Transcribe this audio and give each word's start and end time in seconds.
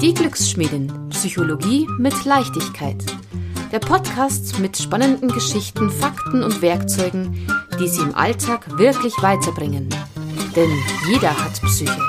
Die 0.00 0.14
Glücksschmiedin. 0.14 1.08
Psychologie 1.10 1.88
mit 1.98 2.24
Leichtigkeit. 2.24 3.04
Der 3.72 3.80
Podcast 3.80 4.60
mit 4.60 4.78
spannenden 4.78 5.28
Geschichten, 5.28 5.90
Fakten 5.90 6.44
und 6.44 6.62
Werkzeugen, 6.62 7.48
die 7.80 7.88
Sie 7.88 8.02
im 8.02 8.14
Alltag 8.14 8.78
wirklich 8.78 9.12
weiterbringen. 9.20 9.88
Denn 10.54 10.70
jeder 11.10 11.36
hat 11.36 11.60
Psyche. 11.62 12.00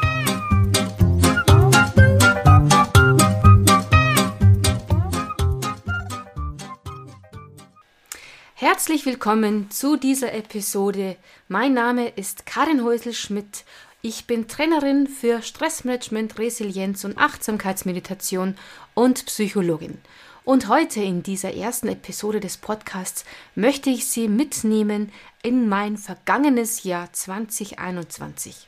Herzlich 8.53 9.07
willkommen 9.07 9.71
zu 9.71 9.95
dieser 9.95 10.33
Episode. 10.33 11.15
Mein 11.47 11.73
Name 11.73 12.09
ist 12.09 12.45
Karin 12.45 12.83
Häusel-Schmidt 12.83 13.63
ich 14.01 14.27
bin 14.27 14.47
Trainerin 14.47 15.07
für 15.07 15.41
Stressmanagement, 15.41 16.39
Resilienz 16.39 17.03
und 17.03 17.17
Achtsamkeitsmeditation 17.17 18.55
und 18.93 19.25
Psychologin. 19.25 19.97
Und 20.45 20.69
heute 20.69 21.01
in 21.01 21.21
dieser 21.21 21.53
ersten 21.53 21.89
Episode 21.89 22.39
des 22.39 22.55
Podcasts 22.57 23.25
möchte 23.55 23.89
ich 23.89 24.07
Sie 24.07 24.29
mitnehmen 24.29 25.11
in 25.43 25.67
mein 25.67 25.97
vergangenes 25.97 26.83
Jahr 26.83 27.11
2021. 27.11 28.67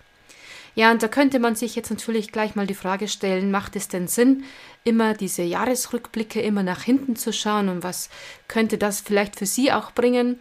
Ja, 0.75 0.91
und 0.91 1.01
da 1.01 1.07
könnte 1.07 1.39
man 1.39 1.55
sich 1.55 1.75
jetzt 1.75 1.89
natürlich 1.89 2.33
gleich 2.33 2.55
mal 2.55 2.67
die 2.67 2.75
Frage 2.75 3.07
stellen, 3.07 3.51
macht 3.51 3.77
es 3.77 3.87
denn 3.87 4.07
Sinn, 4.07 4.43
immer 4.83 5.13
diese 5.13 5.43
Jahresrückblicke 5.43 6.41
immer 6.41 6.63
nach 6.63 6.83
hinten 6.83 7.15
zu 7.15 7.31
schauen 7.31 7.69
und 7.69 7.83
was 7.83 8.09
könnte 8.49 8.77
das 8.77 8.99
vielleicht 8.99 9.37
für 9.37 9.45
Sie 9.45 9.71
auch 9.71 9.91
bringen? 9.91 10.39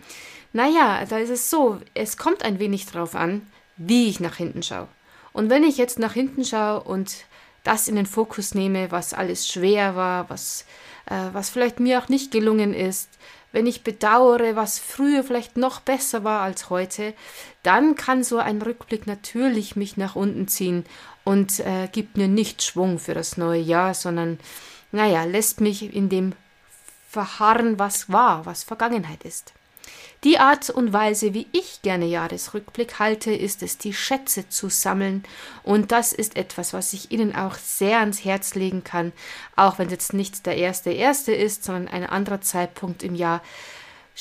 Naja, 0.52 1.04
da 1.08 1.18
ist 1.18 1.30
es 1.30 1.48
so, 1.48 1.78
es 1.94 2.16
kommt 2.16 2.44
ein 2.44 2.58
wenig 2.58 2.86
drauf 2.86 3.14
an, 3.14 3.42
wie 3.80 4.08
ich 4.08 4.20
nach 4.20 4.36
hinten 4.36 4.62
schaue. 4.62 4.88
Und 5.32 5.48
wenn 5.48 5.64
ich 5.64 5.78
jetzt 5.78 5.98
nach 5.98 6.12
hinten 6.12 6.44
schaue 6.44 6.82
und 6.82 7.24
das 7.64 7.88
in 7.88 7.96
den 7.96 8.06
Fokus 8.06 8.54
nehme, 8.54 8.90
was 8.90 9.14
alles 9.14 9.48
schwer 9.48 9.96
war, 9.96 10.28
was, 10.28 10.64
äh, 11.06 11.28
was 11.32 11.50
vielleicht 11.50 11.80
mir 11.80 11.98
auch 11.98 12.08
nicht 12.08 12.30
gelungen 12.30 12.74
ist, 12.74 13.08
wenn 13.52 13.66
ich 13.66 13.82
bedauere, 13.82 14.54
was 14.54 14.78
früher 14.78 15.24
vielleicht 15.24 15.56
noch 15.56 15.80
besser 15.80 16.24
war 16.24 16.42
als 16.42 16.70
heute, 16.70 17.14
dann 17.62 17.96
kann 17.96 18.22
so 18.22 18.38
ein 18.38 18.62
Rückblick 18.62 19.06
natürlich 19.06 19.76
mich 19.76 19.96
nach 19.96 20.14
unten 20.14 20.46
ziehen 20.46 20.84
und 21.24 21.60
äh, 21.60 21.88
gibt 21.90 22.16
mir 22.16 22.28
nicht 22.28 22.62
Schwung 22.62 22.98
für 22.98 23.14
das 23.14 23.36
neue 23.36 23.60
Jahr, 23.60 23.94
sondern, 23.94 24.38
naja, 24.92 25.24
lässt 25.24 25.60
mich 25.60 25.94
in 25.94 26.08
dem 26.08 26.32
verharren, 27.08 27.78
was 27.78 28.10
war, 28.10 28.46
was 28.46 28.62
Vergangenheit 28.62 29.24
ist. 29.24 29.52
Die 30.22 30.38
Art 30.38 30.68
und 30.68 30.92
Weise, 30.92 31.32
wie 31.32 31.46
ich 31.52 31.80
gerne 31.80 32.04
Jahresrückblick 32.04 32.98
halte, 32.98 33.32
ist 33.32 33.62
es, 33.62 33.78
die 33.78 33.94
Schätze 33.94 34.46
zu 34.50 34.68
sammeln. 34.68 35.24
Und 35.62 35.92
das 35.92 36.12
ist 36.12 36.36
etwas, 36.36 36.74
was 36.74 36.92
ich 36.92 37.10
Ihnen 37.10 37.34
auch 37.34 37.54
sehr 37.54 38.00
ans 38.00 38.22
Herz 38.22 38.54
legen 38.54 38.84
kann, 38.84 39.12
auch 39.56 39.78
wenn 39.78 39.86
es 39.86 39.92
jetzt 39.92 40.12
nicht 40.12 40.44
der 40.44 40.58
erste 40.58 40.90
erste 40.90 41.32
ist, 41.32 41.64
sondern 41.64 41.88
ein 41.88 42.04
anderer 42.04 42.42
Zeitpunkt 42.42 43.02
im 43.02 43.14
Jahr. 43.14 43.40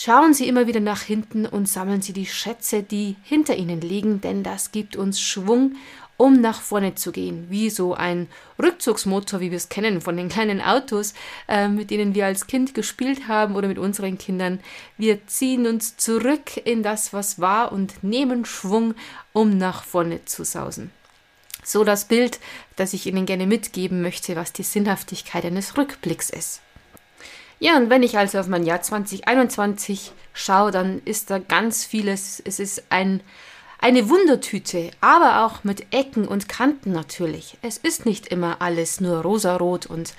Schauen 0.02 0.34
Sie 0.34 0.48
immer 0.48 0.66
wieder 0.66 0.80
nach 0.80 1.02
hinten 1.02 1.46
und 1.46 1.68
sammeln 1.68 2.02
Sie 2.02 2.14
die 2.14 2.26
Schätze, 2.26 2.84
die 2.84 3.18
hinter 3.22 3.58
Ihnen 3.58 3.82
liegen, 3.82 4.22
denn 4.22 4.44
das 4.44 4.72
gibt 4.72 4.96
uns 4.96 5.20
Schwung 5.20 5.76
um 6.16 6.40
nach 6.40 6.62
vorne 6.62 6.96
zu 6.96 7.12
gehen, 7.12 7.48
wie 7.50 7.70
so 7.70 7.96
ein 7.96 8.30
Rückzugsmotor, 8.64 9.42
wie 9.42 9.52
wir 9.52 9.58
es 9.58 9.68
kennen 9.68 10.00
von 10.00 10.16
den 10.16 10.30
kleinen 10.30 10.62
Autos, 10.62 11.14
äh, 11.50 11.68
mit 11.68 11.92
denen 11.92 12.16
wir 12.16 12.28
als 12.28 12.48
Kind 12.48 12.74
gespielt 12.74 13.28
haben 13.28 13.58
oder 13.58 13.68
mit 13.68 13.78
unseren 13.78 14.18
Kindern. 14.18 14.62
Wir 14.98 15.28
ziehen 15.28 15.68
uns 15.68 15.98
zurück 15.98 16.56
in 16.64 16.82
das, 16.82 17.12
was 17.12 17.42
war 17.42 17.74
und 17.74 18.02
nehmen 18.02 18.46
Schwung, 18.46 18.96
um 19.34 19.58
nach 19.58 19.84
vorne 19.84 20.24
zu 20.24 20.46
sausen. 20.46 20.92
So 21.62 21.84
das 21.84 22.06
Bild, 22.06 22.40
das 22.78 22.94
ich 22.94 23.06
Ihnen 23.06 23.26
gerne 23.26 23.48
mitgeben 23.48 24.02
möchte, 24.02 24.38
was 24.38 24.54
die 24.54 24.64
Sinnhaftigkeit 24.64 25.44
eines 25.44 25.78
Rückblicks 25.78 26.30
ist. 26.30 26.62
Ja, 27.60 27.76
und 27.78 27.90
wenn 27.90 28.04
ich 28.04 28.18
also 28.18 28.40
auf 28.40 28.48
mein 28.48 28.66
Jahr 28.66 28.82
2021 28.82 30.14
schaue, 30.34 30.72
dann 30.72 31.02
ist 31.06 31.30
da 31.30 31.40
ganz 31.40 31.86
vieles. 31.86 32.42
Es 32.44 32.60
ist 32.60 32.84
ein 32.90 33.22
eine 33.82 34.10
Wundertüte, 34.10 34.92
aber 35.00 35.46
auch 35.46 35.64
mit 35.64 35.94
Ecken 35.94 36.28
und 36.28 36.50
Kanten 36.50 36.92
natürlich. 36.92 37.58
Es 37.62 37.78
ist 37.78 38.06
nicht 38.06 38.28
immer 38.28 38.62
alles 38.62 39.00
nur 39.00 39.22
rosarot 39.22 39.86
und 39.86 40.14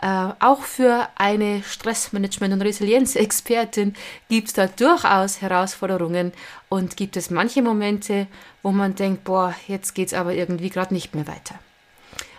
äh, 0.00 0.28
auch 0.38 0.60
für 0.60 1.08
eine 1.16 1.62
Stressmanagement- 1.62 2.52
und 2.52 2.62
Resilienzexpertin 2.62 3.94
gibt 4.28 4.48
es 4.48 4.54
da 4.54 4.66
durchaus 4.66 5.40
Herausforderungen 5.40 6.32
und 6.68 6.96
gibt 6.96 7.16
es 7.16 7.30
manche 7.30 7.62
Momente, 7.62 8.26
wo 8.62 8.72
man 8.72 8.94
denkt, 8.94 9.24
boah, 9.24 9.54
jetzt 9.66 9.94
geht 9.94 10.08
es 10.08 10.14
aber 10.14 10.34
irgendwie 10.34 10.70
gerade 10.70 10.92
nicht 10.92 11.14
mehr 11.14 11.26
weiter. 11.26 11.58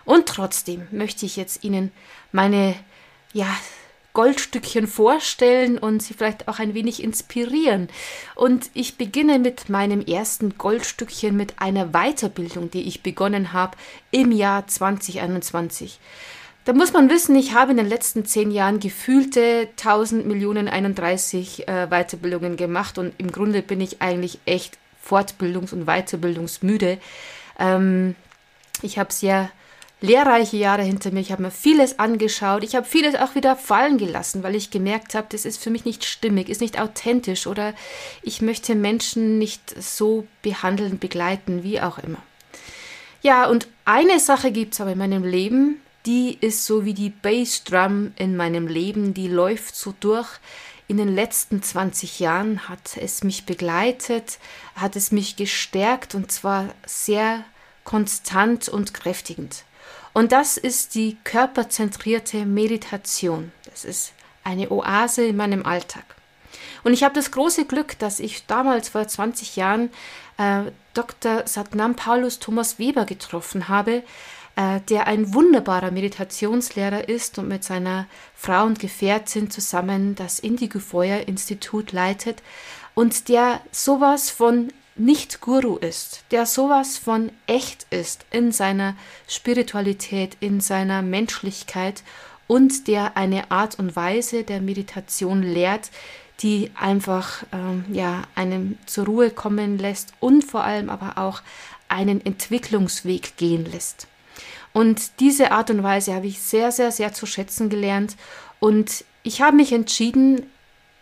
Und 0.06 0.28
trotzdem 0.28 0.88
möchte 0.92 1.26
ich 1.26 1.36
jetzt 1.36 1.64
Ihnen 1.64 1.92
meine 2.32 2.76
ja, 3.34 3.48
Goldstückchen 4.14 4.88
vorstellen 4.88 5.78
und 5.78 6.02
sie 6.02 6.14
vielleicht 6.14 6.48
auch 6.48 6.60
ein 6.60 6.74
wenig 6.74 7.04
inspirieren. 7.04 7.90
Und 8.36 8.70
ich 8.74 8.98
beginne 8.98 9.40
mit 9.40 9.70
meinem 9.70 10.02
ersten 10.02 10.58
Goldstückchen 10.58 11.38
mit 11.38 11.62
einer 11.62 11.92
Weiterbildung, 11.92 12.72
die 12.72 12.88
ich 12.88 13.04
begonnen 13.04 13.54
habe 13.54 13.78
im 14.12 14.32
Jahr 14.32 14.68
2021. 14.68 16.00
Da 16.66 16.74
muss 16.74 16.94
man 16.94 17.10
wissen, 17.10 17.36
ich 17.36 17.54
habe 17.54 17.72
in 17.72 17.78
den 17.78 17.88
letzten 17.90 18.26
zehn 18.26 18.52
Jahren 18.52 18.80
gefühlte 18.80 19.70
1000 19.78 20.26
Millionen 20.26 20.68
31 20.68 21.68
äh, 21.68 21.88
Weiterbildungen 21.90 22.58
gemacht 22.58 22.98
und 22.98 23.14
im 23.18 23.32
Grunde 23.32 23.62
bin 23.62 23.82
ich 23.82 24.02
eigentlich 24.02 24.40
echt 24.46 24.78
fortbildungs- 25.04 25.74
und 25.74 25.86
weiterbildungsmüde. 25.86 27.00
Ähm, 27.58 28.16
ich 28.82 29.00
habe 29.00 29.12
sehr 29.12 29.50
lehrreiche 30.02 30.58
Jahre 30.58 30.84
hinter 30.84 31.12
mir. 31.12 31.20
Ich 31.20 31.32
habe 31.32 31.44
mir 31.44 31.52
vieles 31.52 32.00
angeschaut. 32.00 32.64
Ich 32.64 32.76
habe 32.76 32.86
vieles 32.86 33.16
auch 33.16 33.36
wieder 33.36 33.56
fallen 33.56 33.98
gelassen, 33.98 34.44
weil 34.44 34.56
ich 34.56 34.72
gemerkt 34.72 35.16
habe, 35.16 35.28
das 35.30 35.46
ist 35.46 35.62
für 35.62 35.70
mich 35.70 35.86
nicht 35.86 36.06
stimmig, 36.06 36.50
ist 36.50 36.62
nicht 36.62 36.80
authentisch 36.80 37.48
oder 37.48 37.74
ich 38.22 38.42
möchte 38.42 38.76
Menschen 38.76 39.38
nicht 39.38 39.82
so 39.82 40.26
behandeln, 40.42 41.00
begleiten, 41.00 41.64
wie 41.64 41.82
auch 41.82 41.98
immer. 42.00 42.20
Ja, 43.22 43.48
und 43.48 43.68
eine 43.84 44.20
Sache 44.20 44.52
gibt 44.52 44.74
es 44.74 44.82
aber 44.82 44.94
in 44.94 44.98
meinem 44.98 45.26
Leben, 45.26 45.82
die 46.06 46.38
ist 46.40 46.66
so 46.66 46.86
wie 46.86 46.94
die 46.94 47.10
Bassdrum 47.10 48.14
in 48.16 48.38
meinem 48.38 48.68
Leben, 48.68 49.14
die 49.14 49.28
läuft 49.28 49.76
so 49.76 49.94
durch. 50.00 50.30
In 50.88 50.98
den 50.98 51.14
letzten 51.14 51.62
20 51.62 52.20
Jahren 52.20 52.70
hat 52.70 52.98
es 52.98 53.24
mich 53.24 53.46
begleitet, 53.46 54.40
hat 54.76 54.96
es 54.96 55.12
mich 55.12 55.36
gestärkt 55.36 56.16
und 56.16 56.32
zwar 56.32 56.70
sehr 56.86 57.44
konstant 57.84 58.70
und 58.70 58.94
kräftigend. 58.94 59.66
Und 60.14 60.32
das 60.32 60.58
ist 60.58 60.96
die 60.96 61.18
körperzentrierte 61.24 62.46
Meditation. 62.46 63.52
Das 63.70 63.86
ist 63.86 64.14
eine 64.44 64.72
Oase 64.72 65.26
in 65.26 65.38
meinem 65.38 65.66
Alltag. 65.66 66.04
Und 66.84 66.94
ich 66.94 67.04
habe 67.04 67.14
das 67.14 67.32
große 67.32 67.66
Glück, 67.66 68.00
dass 68.00 68.20
ich 68.20 68.46
damals 68.46 68.90
vor 68.90 69.08
20 69.08 69.56
Jahren 69.56 69.90
äh, 70.38 70.64
Dr. 70.94 71.44
Satnam 71.46 71.96
Paulus 71.96 72.40
Thomas 72.40 72.80
Weber 72.80 73.06
getroffen 73.06 73.68
habe, 73.68 74.04
äh, 74.56 74.80
der 74.90 75.08
ein 75.08 75.34
wunderbarer 75.34 75.92
Meditationslehrer 75.92 77.08
ist 77.08 77.38
und 77.38 77.48
mit 77.48 77.64
seiner 77.64 78.08
Frau 78.36 78.66
und 78.66 78.80
Gefährtin 78.80 79.52
zusammen 79.52 80.16
das 80.16 80.40
Indigo 80.40 80.80
Feuer 80.80 81.28
Institut 81.28 81.92
leitet 81.92 82.42
und 82.96 83.30
der 83.30 83.62
sowas 83.72 84.30
von 84.30 84.74
nicht 85.00 85.42
Guru 85.42 85.78
ist, 85.78 86.24
der 86.32 86.46
sowas 86.46 86.98
von 86.98 87.32
echt 87.48 87.88
ist 87.90 88.26
in 88.32 88.52
seiner 88.52 88.96
Spiritualität, 89.28 90.38
in 90.40 90.62
seiner 90.62 91.02
Menschlichkeit 91.02 92.04
und 92.48 92.88
der 92.88 93.16
eine 93.16 93.52
Art 93.52 93.80
und 93.80 93.96
Weise 93.96 94.44
der 94.44 94.62
Meditation 94.62 95.44
lehrt, 95.44 95.92
die 96.42 96.72
einfach 96.80 97.44
ähm, 97.52 97.86
ja 97.92 98.24
einen 98.36 98.78
zur 98.86 99.06
Ruhe 99.06 99.30
kommen 99.30 99.78
lässt 99.78 100.14
und 100.20 100.44
vor 100.44 100.64
allem 100.64 100.90
aber 100.90 101.18
auch 101.18 101.42
einen 101.88 102.26
Entwicklungsweg 102.26 103.38
gehen 103.38 103.66
lässt. 103.66 104.08
Und 104.74 105.20
diese 105.20 105.52
Art 105.52 105.70
und 105.70 105.84
Weise 105.84 106.14
habe 106.14 106.28
ich 106.28 106.40
sehr, 106.40 106.72
sehr, 106.72 106.92
sehr 106.92 107.14
zu 107.14 107.26
schätzen 107.26 107.70
gelernt 107.70 108.16
und 108.60 109.04
ich 109.24 109.42
habe 109.42 109.56
mich 109.56 109.74
entschieden, 109.74 110.44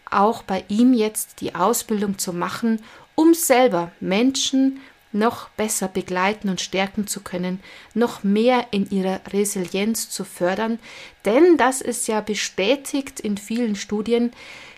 auch 0.10 0.44
bei 0.44 0.64
ihm 0.70 0.94
jetzt 0.94 1.42
die 1.42 1.56
Ausbildung 1.56 2.18
zu 2.18 2.34
machen, 2.34 2.80
um 3.18 3.34
selber 3.34 3.92
Menschen 4.00 4.80
noch 5.12 5.50
besser 5.50 5.88
begleiten 5.88 6.50
und 6.50 6.62
stärken 6.62 7.08
zu 7.08 7.22
können, 7.22 7.60
noch 7.96 8.24
mehr 8.24 8.68
in 8.70 8.88
ihrer 8.92 9.22
Resilienz 9.34 10.10
zu 10.10 10.24
fördern, 10.24 10.78
denn 11.26 11.58
das 11.58 11.82
ist 11.82 12.08
ja 12.08 12.22
bestätigt 12.22 13.20
in 13.20 13.38
vielen 13.38 13.76
Studien, 13.76 14.32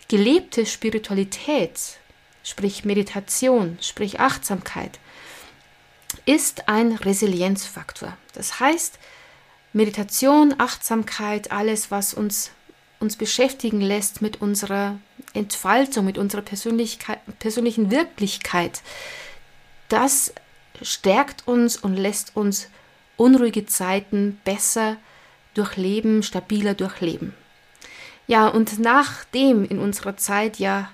gelebte 0.08 0.66
Spiritualität, 0.66 2.00
sprich 2.44 2.86
Meditation, 2.86 3.78
sprich 3.82 4.22
Achtsamkeit, 4.22 5.00
ist 6.26 6.70
ein 6.70 6.94
Resilienzfaktor. 6.94 8.16
Das 8.34 8.62
heißt, 8.62 9.00
Meditation, 9.74 10.56
Achtsamkeit, 10.58 11.52
alles, 11.52 11.92
was 11.92 12.14
uns 12.14 12.52
uns 13.00 13.16
beschäftigen 13.16 13.82
lässt 13.82 14.22
mit 14.22 14.42
unserer 14.42 15.00
Entfaltung, 15.34 16.06
mit 16.06 16.18
unserer 16.18 16.42
persönlichen 16.42 17.92
Wirklichkeit, 17.92 18.82
das 19.88 20.34
stärkt 20.82 21.48
uns 21.48 21.78
und 21.78 21.96
lässt 21.96 22.36
uns 22.36 22.70
unruhige 23.18 23.66
Zeiten 23.66 24.40
besser 24.44 24.98
durchleben, 25.54 26.24
stabiler 26.24 26.74
durchleben. 26.74 27.34
Ja, 28.28 28.48
und 28.48 28.80
nachdem 28.80 29.66
in 29.66 29.80
unserer 29.80 30.16
Zeit 30.16 30.60
ja 30.60 30.90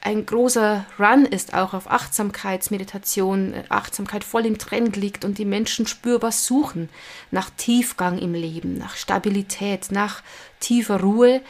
ein 0.00 0.26
großer 0.26 0.84
Run 0.98 1.26
ist 1.26 1.54
auch 1.54 1.74
auf 1.74 1.88
Achtsamkeitsmeditation, 1.88 3.54
Achtsamkeit 3.68 4.24
voll 4.24 4.46
im 4.46 4.58
Trend 4.58 4.96
liegt 4.96 5.24
und 5.24 5.38
die 5.38 5.44
Menschen 5.44 5.86
spürbar 5.86 6.32
suchen 6.32 6.88
nach 7.30 7.50
Tiefgang 7.50 8.18
im 8.18 8.34
Leben, 8.34 8.78
nach 8.78 8.96
Stabilität, 8.96 9.92
nach 9.92 10.22
tiefer 10.58 11.00
Ruhe, 11.00 11.40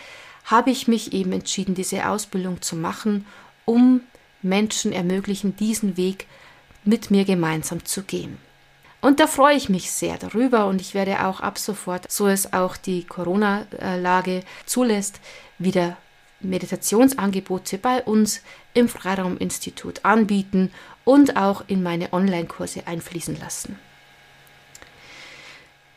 habe 0.45 0.71
ich 0.71 0.89
mich 0.89 1.13
eben 1.13 1.33
entschieden, 1.33 1.75
diese 1.75 2.09
Ausbildung 2.09 2.63
zu 2.63 2.77
machen, 2.77 3.27
um 3.65 4.01
Menschen 4.43 4.93
ermöglichen, 4.93 5.57
diesen 5.57 5.97
Weg 5.97 6.27
mit 6.85 7.11
mir 7.11 7.25
gemeinsam 7.25 7.85
zu 7.85 8.03
gehen. 8.03 8.39
Und 9.01 9.19
da 9.19 9.27
freue 9.27 9.57
ich 9.57 9.69
mich 9.69 9.91
sehr 9.91 10.17
darüber 10.17 10.67
und 10.67 10.81
ich 10.81 10.95
werde 10.95 11.27
auch 11.27 11.41
ab 11.41 11.59
sofort, 11.59 12.11
so 12.11 12.29
es 12.29 12.53
auch 12.53 12.77
die 12.77 13.05
Corona-Lage 13.05 14.43
zulässt, 14.65 15.21
wieder 15.59 15.97
Meditationsangebote 16.41 17.79
bei 17.79 18.03
uns 18.03 18.43
im 18.75 18.89
Freirauminstitut 18.89 20.05
anbieten 20.05 20.71
und 21.05 21.37
auch 21.37 21.65
in 21.67 21.83
meine 21.83 22.13
Online-Kurse 22.13 22.87
einfließen 22.87 23.39
lassen. 23.41 23.79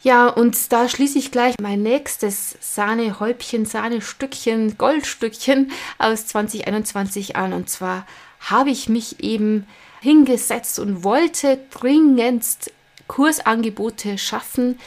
Ja, 0.06 0.28
und 0.28 0.72
da 0.72 0.88
schließe 0.88 1.18
ich 1.18 1.32
gleich 1.32 1.56
mein 1.60 1.82
nächstes 1.82 2.58
Sahnehäubchen, 2.60 3.66
Sahnestückchen, 3.66 4.78
Goldstückchen 4.78 5.72
aus 5.98 6.28
2021 6.28 7.36
an. 7.36 7.54
Und 7.54 7.72
zwar 7.72 8.06
habe 8.40 8.70
ich 8.70 8.88
mich 8.88 9.24
eben 9.24 9.66
hingesetzt 10.02 10.78
und 10.78 11.04
wollte 11.04 11.60
dringendst 11.72 12.72
Kursangebote 13.08 14.20
schaffen, 14.20 14.80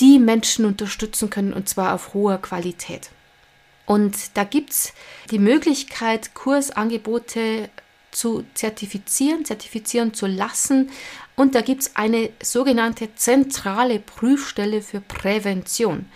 die 0.00 0.18
Menschen 0.18 0.64
unterstützen 0.64 1.28
können 1.28 1.52
und 1.52 1.68
zwar 1.68 1.92
auf 1.92 2.14
hoher 2.14 2.38
Qualität. 2.38 3.10
Und 3.84 4.38
da 4.38 4.44
gibt 4.44 4.70
es 4.70 4.94
die 5.30 5.38
Möglichkeit, 5.38 6.32
Kursangebote 6.32 7.68
zu 8.16 8.44
zertifizieren, 8.54 9.44
zertifizieren 9.44 10.14
zu 10.14 10.26
lassen. 10.26 10.90
Und 11.34 11.54
da 11.54 11.60
gibt 11.60 11.82
es 11.82 11.96
eine 11.96 12.30
sogenannte 12.42 13.14
zentrale 13.14 13.98
Prüfstelle 13.98 14.80
für 14.80 15.02
Prävention. 15.02 16.06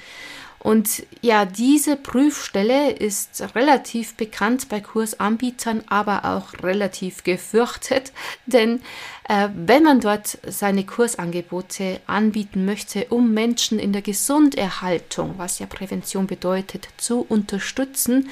Und 0.59 1.05
ja, 1.21 1.45
diese 1.45 1.97
Prüfstelle 1.97 2.91
ist 2.91 3.43
relativ 3.55 4.15
bekannt 4.15 4.69
bei 4.71 4.81
Kursanbietern, 4.81 5.85
aber 5.89 6.25
auch 6.25 6.63
relativ 6.63 7.23
gefürchtet, 7.23 8.13
denn 8.47 8.81
äh, 9.29 9.49
wenn 9.55 9.83
man 9.83 10.01
dort 10.01 10.39
seine 10.47 10.85
Kursangebote 10.85 12.01
anbieten 12.07 12.65
möchte, 12.65 13.07
um 13.11 13.33
Menschen 13.33 13.79
in 13.79 13.93
der 13.93 14.03
Gesunderhaltung, 14.03 15.35
was 15.37 15.59
ja 15.59 15.67
Prävention 15.67 16.27
bedeutet, 16.27 16.89
zu 16.97 17.25
unterstützen, 17.27 18.31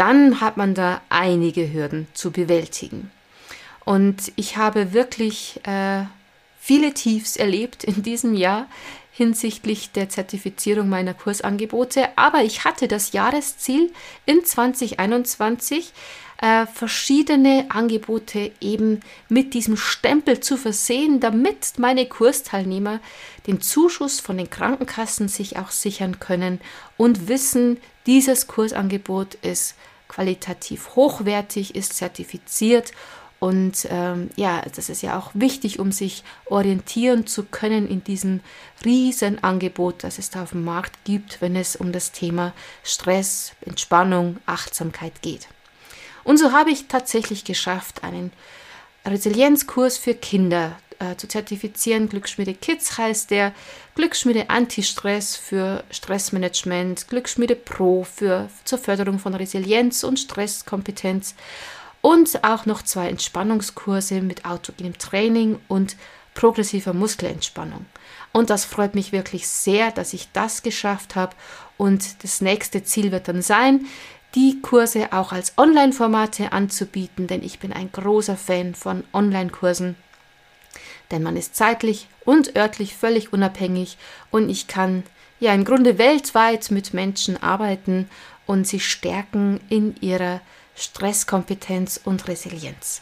dann 0.00 0.40
hat 0.40 0.56
man 0.56 0.72
da 0.74 1.02
einige 1.10 1.74
Hürden 1.74 2.06
zu 2.14 2.30
bewältigen. 2.30 3.10
Und 3.84 4.32
ich 4.36 4.56
habe 4.56 4.94
wirklich 4.94 5.60
äh, 5.64 6.04
viele 6.58 6.94
Tiefs 6.94 7.36
erlebt 7.36 7.84
in 7.84 8.02
diesem 8.02 8.32
Jahr 8.32 8.66
hinsichtlich 9.12 9.92
der 9.92 10.08
Zertifizierung 10.08 10.88
meiner 10.88 11.12
Kursangebote, 11.12 12.08
aber 12.16 12.42
ich 12.42 12.64
hatte 12.64 12.88
das 12.88 13.12
Jahresziel 13.12 13.92
in 14.24 14.42
2021 14.42 15.92
äh, 16.40 16.64
verschiedene 16.64 17.66
Angebote 17.68 18.52
eben 18.62 19.00
mit 19.28 19.52
diesem 19.52 19.76
Stempel 19.76 20.40
zu 20.40 20.56
versehen, 20.56 21.20
damit 21.20 21.74
meine 21.76 22.06
Kursteilnehmer 22.06 23.00
den 23.46 23.60
Zuschuss 23.60 24.18
von 24.18 24.38
den 24.38 24.48
Krankenkassen 24.48 25.28
sich 25.28 25.58
auch 25.58 25.70
sichern 25.70 26.18
können 26.20 26.58
und 26.96 27.28
wissen, 27.28 27.76
dieses 28.06 28.46
Kursangebot 28.46 29.34
ist 29.42 29.74
qualitativ 30.10 30.96
hochwertig, 30.96 31.74
ist 31.74 31.94
zertifiziert 31.94 32.92
und 33.40 33.88
ähm, 33.88 34.28
ja, 34.36 34.62
das 34.74 34.90
ist 34.90 35.00
ja 35.00 35.18
auch 35.18 35.30
wichtig, 35.32 35.78
um 35.78 35.92
sich 35.92 36.22
orientieren 36.44 37.26
zu 37.26 37.44
können 37.44 37.88
in 37.88 38.04
diesem 38.04 38.40
riesen 38.84 39.42
Angebot, 39.42 40.04
das 40.04 40.18
es 40.18 40.28
da 40.28 40.42
auf 40.42 40.50
dem 40.50 40.62
Markt 40.62 41.04
gibt, 41.04 41.40
wenn 41.40 41.56
es 41.56 41.74
um 41.74 41.90
das 41.90 42.12
Thema 42.12 42.52
Stress, 42.84 43.52
Entspannung, 43.62 44.36
Achtsamkeit 44.44 45.22
geht. 45.22 45.48
Und 46.22 46.36
so 46.36 46.52
habe 46.52 46.70
ich 46.70 46.86
tatsächlich 46.86 47.44
geschafft, 47.44 48.04
einen 48.04 48.30
Resilienzkurs 49.06 49.96
für 49.96 50.14
Kinder 50.14 50.76
äh, 51.00 51.16
zu 51.16 51.26
zertifizieren. 51.26 52.08
Glücksschmiede 52.08 52.54
Kids 52.54 52.96
heißt 52.96 53.30
der, 53.30 53.52
Glücksschmiede 53.96 54.48
Anti-Stress 54.48 55.36
für 55.36 55.82
Stressmanagement, 55.90 57.08
Glücksschmiede 57.08 57.56
Pro 57.56 58.04
für 58.04 58.48
zur 58.64 58.78
Förderung 58.78 59.18
von 59.18 59.34
Resilienz 59.34 60.04
und 60.04 60.20
Stresskompetenz 60.20 61.34
und 62.00 62.44
auch 62.44 62.66
noch 62.66 62.82
zwei 62.82 63.08
Entspannungskurse 63.08 64.20
mit 64.22 64.44
autogenem 64.44 64.96
Training 64.98 65.58
und 65.68 65.96
progressiver 66.34 66.92
Muskelentspannung. 66.92 67.86
Und 68.32 68.50
das 68.50 68.64
freut 68.64 68.94
mich 68.94 69.12
wirklich 69.12 69.48
sehr, 69.48 69.90
dass 69.90 70.12
ich 70.12 70.28
das 70.32 70.62
geschafft 70.62 71.16
habe. 71.16 71.34
Und 71.76 72.22
das 72.22 72.40
nächste 72.40 72.84
Ziel 72.84 73.10
wird 73.10 73.28
dann 73.28 73.42
sein, 73.42 73.86
die 74.34 74.60
Kurse 74.62 75.12
auch 75.12 75.32
als 75.32 75.58
Online-Formate 75.58 76.52
anzubieten, 76.52 77.26
denn 77.26 77.42
ich 77.42 77.58
bin 77.58 77.72
ein 77.72 77.90
großer 77.90 78.36
Fan 78.36 78.74
von 78.74 79.02
Online-Kursen. 79.12 79.96
Denn 81.10 81.22
man 81.22 81.36
ist 81.36 81.56
zeitlich 81.56 82.08
und 82.24 82.56
örtlich 82.56 82.96
völlig 82.96 83.32
unabhängig 83.32 83.98
und 84.30 84.48
ich 84.48 84.66
kann 84.66 85.02
ja 85.40 85.54
im 85.54 85.64
Grunde 85.64 85.98
weltweit 85.98 86.70
mit 86.70 86.94
Menschen 86.94 87.42
arbeiten 87.42 88.08
und 88.46 88.66
sie 88.66 88.80
stärken 88.80 89.60
in 89.68 89.96
ihrer 90.00 90.40
Stresskompetenz 90.76 92.00
und 92.04 92.28
Resilienz. 92.28 93.00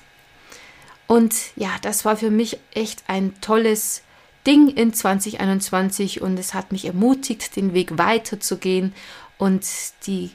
Und 1.06 1.34
ja, 1.56 1.70
das 1.82 2.04
war 2.04 2.16
für 2.16 2.30
mich 2.30 2.58
echt 2.74 3.02
ein 3.08 3.40
tolles 3.40 4.02
Ding 4.46 4.68
in 4.68 4.92
2021 4.92 6.20
und 6.20 6.38
es 6.38 6.54
hat 6.54 6.70
mich 6.72 6.84
ermutigt, 6.84 7.56
den 7.56 7.74
Weg 7.74 7.98
weiterzugehen 7.98 8.94
und 9.36 9.66
die 10.06 10.30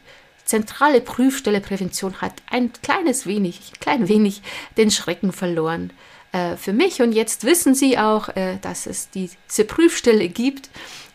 zentrale 0.46 1.00
Prüfstelle 1.00 1.62
Prävention 1.62 2.22
hat 2.22 2.34
ein 2.50 2.72
kleines 2.82 3.26
wenig, 3.26 3.60
ein 3.74 3.80
klein 3.80 4.10
wenig 4.10 4.42
den 4.78 4.92
Schrecken 4.92 5.32
verloren 5.32 5.94
äh, 6.34 6.58
für 6.58 6.74
mich 6.74 7.02
und 7.02 7.14
jetzt 7.14 7.46
wissen 7.46 7.74
Sie 7.76 7.98
auch, 7.98 8.30
äh, 8.36 8.58
dass 8.62 8.86
es 8.86 9.10
diese 9.10 9.64
Prüfstelle 9.66 10.28
gibt 10.28 10.70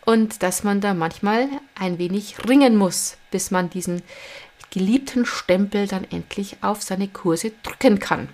und 0.05 0.41
dass 0.41 0.63
man 0.63 0.81
da 0.81 0.93
manchmal 0.93 1.47
ein 1.75 1.99
wenig 1.99 2.47
ringen 2.47 2.75
muss, 2.75 3.17
bis 3.29 3.51
man 3.51 3.69
diesen 3.69 4.01
geliebten 4.71 5.25
Stempel 5.25 5.87
dann 5.87 6.05
endlich 6.09 6.57
auf 6.61 6.81
seine 6.81 7.07
Kurse 7.07 7.51
drücken 7.63 7.99
kann. 7.99 8.29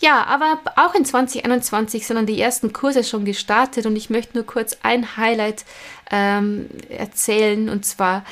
Ja, 0.00 0.24
aber 0.26 0.60
auch 0.76 0.94
in 0.94 1.04
2021 1.04 2.06
sind 2.06 2.16
dann 2.16 2.26
die 2.26 2.40
ersten 2.40 2.72
Kurse 2.72 3.02
schon 3.02 3.24
gestartet 3.24 3.86
und 3.86 3.96
ich 3.96 4.10
möchte 4.10 4.36
nur 4.36 4.46
kurz 4.46 4.76
ein 4.82 5.16
Highlight 5.16 5.64
ähm, 6.10 6.68
erzählen 6.88 7.68
und 7.68 7.84
zwar 7.84 8.24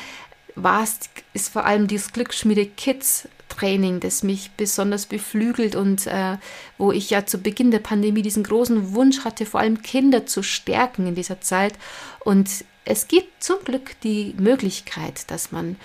war 0.55 0.83
es 0.83 0.99
ist 1.35 1.53
vor 1.53 1.65
allem 1.65 1.87
dieses 1.87 2.13
Glücksschmiede 2.13 2.67
Kids 2.67 3.29
Training, 3.57 4.01
das 4.01 4.23
mich 4.23 4.51
besonders 4.57 5.07
beflügelt 5.07 5.75
und 5.75 6.07
äh, 6.07 6.37
wo 6.79 6.93
ich 6.93 7.11
ja 7.11 7.27
zu 7.27 7.39
Beginn 7.39 7.71
der 7.71 7.79
Pandemie 7.79 8.23
diesen 8.23 8.43
großen 8.43 8.95
Wunsch 8.95 9.25
hatte, 9.25 9.47
vor 9.47 9.61
allem 9.61 9.83
Kinder 9.83 10.27
zu 10.27 10.43
stärken 10.43 11.07
in 11.07 11.15
dieser 11.15 11.41
Zeit. 11.41 11.75
Und 12.21 12.65
es 12.85 13.09
gibt 13.09 13.43
zum 13.43 13.57
Glück 13.65 13.99
die 14.03 14.35
Möglichkeit, 14.39 15.31
dass 15.31 15.53
man 15.53 15.77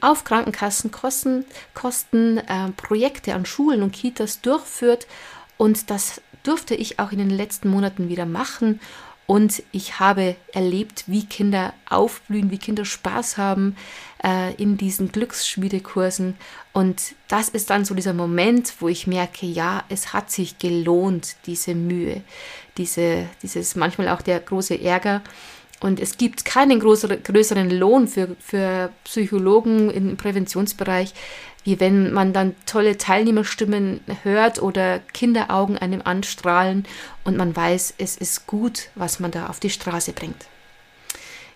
auf 0.00 0.24
Krankenkassenkosten 0.24 1.44
Kosten, 1.74 2.38
äh, 2.38 2.70
Projekte 2.76 3.34
an 3.34 3.46
Schulen 3.46 3.82
und 3.82 3.92
Kitas 3.92 4.40
durchführt. 4.40 5.06
Und 5.56 5.90
das 5.90 6.20
durfte 6.42 6.74
ich 6.74 6.98
auch 6.98 7.12
in 7.12 7.18
den 7.18 7.30
letzten 7.30 7.68
Monaten 7.68 8.08
wieder 8.08 8.26
machen. 8.26 8.80
Und 9.26 9.62
ich 9.72 10.00
habe 10.00 10.36
erlebt, 10.52 11.04
wie 11.06 11.24
Kinder 11.24 11.72
aufblühen, 11.88 12.50
wie 12.50 12.58
Kinder 12.58 12.84
Spaß 12.84 13.38
haben 13.38 13.74
äh, 14.22 14.54
in 14.54 14.76
diesen 14.76 15.12
Glücksschmiedekursen. 15.12 16.36
Und 16.72 17.14
das 17.28 17.48
ist 17.48 17.70
dann 17.70 17.86
so 17.86 17.94
dieser 17.94 18.12
Moment, 18.12 18.74
wo 18.80 18.88
ich 18.88 19.06
merke, 19.06 19.46
ja, 19.46 19.84
es 19.88 20.12
hat 20.12 20.30
sich 20.30 20.58
gelohnt, 20.58 21.36
diese 21.46 21.74
Mühe, 21.74 22.22
diese, 22.76 23.26
dieses 23.42 23.76
manchmal 23.76 24.10
auch 24.10 24.20
der 24.20 24.40
große 24.40 24.78
Ärger. 24.80 25.22
Und 25.80 26.00
es 26.00 26.18
gibt 26.18 26.44
keinen 26.44 26.80
größere, 26.80 27.18
größeren 27.18 27.70
Lohn 27.70 28.08
für, 28.08 28.36
für 28.40 28.90
Psychologen 29.04 29.90
im 29.90 30.16
Präventionsbereich, 30.16 31.12
wie 31.64 31.80
wenn 31.80 32.12
man 32.12 32.32
dann 32.32 32.54
tolle 32.66 32.98
Teilnehmerstimmen 32.98 34.00
hört 34.22 34.62
oder 34.62 35.00
Kinderaugen 35.12 35.78
einem 35.78 36.02
anstrahlen 36.04 36.84
und 37.24 37.36
man 37.36 37.56
weiß, 37.56 37.94
es 37.98 38.16
ist 38.16 38.46
gut, 38.46 38.88
was 38.94 39.18
man 39.18 39.30
da 39.30 39.46
auf 39.46 39.60
die 39.60 39.70
Straße 39.70 40.12
bringt. 40.12 40.46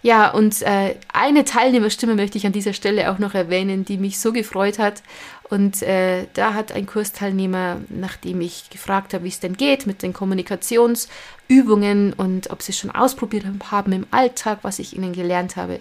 Ja, 0.00 0.30
und 0.30 0.62
äh, 0.62 0.94
eine 1.12 1.44
Teilnehmerstimme 1.44 2.14
möchte 2.14 2.38
ich 2.38 2.46
an 2.46 2.52
dieser 2.52 2.72
Stelle 2.72 3.10
auch 3.10 3.18
noch 3.18 3.34
erwähnen, 3.34 3.84
die 3.84 3.98
mich 3.98 4.20
so 4.20 4.32
gefreut 4.32 4.78
hat. 4.78 5.02
Und 5.50 5.82
äh, 5.82 6.26
da 6.34 6.54
hat 6.54 6.70
ein 6.70 6.86
Kursteilnehmer, 6.86 7.78
nachdem 7.88 8.40
ich 8.40 8.70
gefragt 8.70 9.12
habe, 9.12 9.24
wie 9.24 9.28
es 9.28 9.40
denn 9.40 9.56
geht 9.56 9.86
mit 9.86 10.02
den 10.02 10.12
Kommunikationsübungen 10.12 12.12
und 12.12 12.50
ob 12.50 12.62
sie 12.62 12.72
schon 12.72 12.92
ausprobiert 12.92 13.44
haben 13.70 13.92
im 13.92 14.06
Alltag, 14.12 14.60
was 14.62 14.78
ich 14.78 14.96
ihnen 14.96 15.12
gelernt 15.12 15.56
habe. 15.56 15.80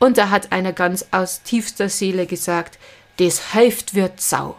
Und 0.00 0.18
da 0.18 0.30
hat 0.30 0.50
einer 0.50 0.72
ganz 0.72 1.06
aus 1.12 1.42
tiefster 1.42 1.88
Seele 1.88 2.26
gesagt, 2.26 2.78
das 3.18 3.52
hilft 3.52 3.94
wird 3.94 4.20
Sau. 4.20 4.56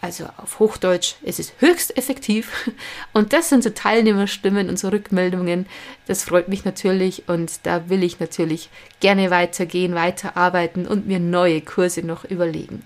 Also 0.00 0.26
auf 0.36 0.58
Hochdeutsch, 0.58 1.14
es 1.24 1.38
ist 1.38 1.54
höchst 1.58 1.96
effektiv. 1.96 2.70
Und 3.12 3.32
das 3.32 3.48
sind 3.48 3.64
so 3.64 3.70
Teilnehmerstimmen 3.70 4.68
und 4.68 4.78
so 4.78 4.88
Rückmeldungen. 4.88 5.66
Das 6.06 6.22
freut 6.22 6.48
mich 6.48 6.64
natürlich 6.64 7.28
und 7.28 7.60
da 7.64 7.88
will 7.88 8.04
ich 8.04 8.20
natürlich 8.20 8.68
gerne 9.00 9.30
weitergehen, 9.30 9.94
weiterarbeiten 9.94 10.86
und 10.86 11.06
mir 11.06 11.18
neue 11.18 11.60
Kurse 11.62 12.02
noch 12.02 12.24
überlegen. 12.24 12.84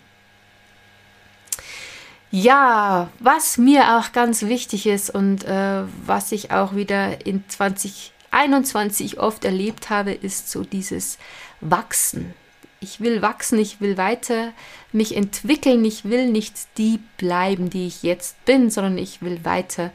Ja, 2.31 3.11
was 3.19 3.59
mir 3.59 3.99
auch 3.99 4.13
ganz 4.13 4.43
wichtig 4.43 4.87
ist 4.87 5.11
und 5.11 5.45
äh, 5.45 5.83
was 6.07 6.31
ich 6.31 6.53
auch 6.53 6.77
wieder 6.77 7.27
in 7.27 7.43
2021 7.49 9.19
oft 9.19 9.45
erlebt 9.45 9.91
habe, 9.91 10.13
ist 10.13 10.49
so 10.49 10.63
dieses 10.63 11.19
Wachsen. 11.61 12.35
Ich 12.81 13.01
will 13.01 13.23
wachsen, 13.23 13.59
ich 13.59 13.81
will 13.81 13.97
weiter 13.97 14.53
mich 14.93 15.17
entwickeln, 15.17 15.85
ich 15.85 16.05
will 16.05 16.31
nicht 16.31 16.55
die 16.79 16.99
bleiben, 17.19 17.71
die 17.71 17.87
ich 17.87 18.03
jetzt 18.03 18.43
bin, 18.47 18.71
sondern 18.71 18.97
ich 18.97 19.21
will 19.21 19.45
weiter 19.45 19.93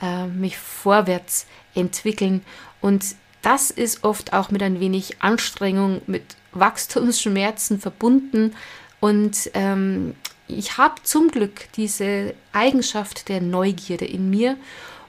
äh, 0.00 0.26
mich 0.26 0.58
vorwärts 0.58 1.46
entwickeln. 1.74 2.44
Und 2.80 3.14
das 3.42 3.70
ist 3.70 4.04
oft 4.04 4.32
auch 4.32 4.50
mit 4.50 4.62
ein 4.62 4.80
wenig 4.80 5.22
Anstrengung, 5.22 6.02
mit 6.06 6.24
Wachstumsschmerzen 6.52 7.78
verbunden. 7.78 8.54
Und 9.00 9.50
ähm, 9.54 10.14
ich 10.48 10.76
habe 10.76 11.02
zum 11.02 11.30
Glück 11.30 11.72
diese 11.76 12.34
Eigenschaft 12.52 13.28
der 13.28 13.40
Neugierde 13.40 14.04
in 14.04 14.28
mir 14.30 14.56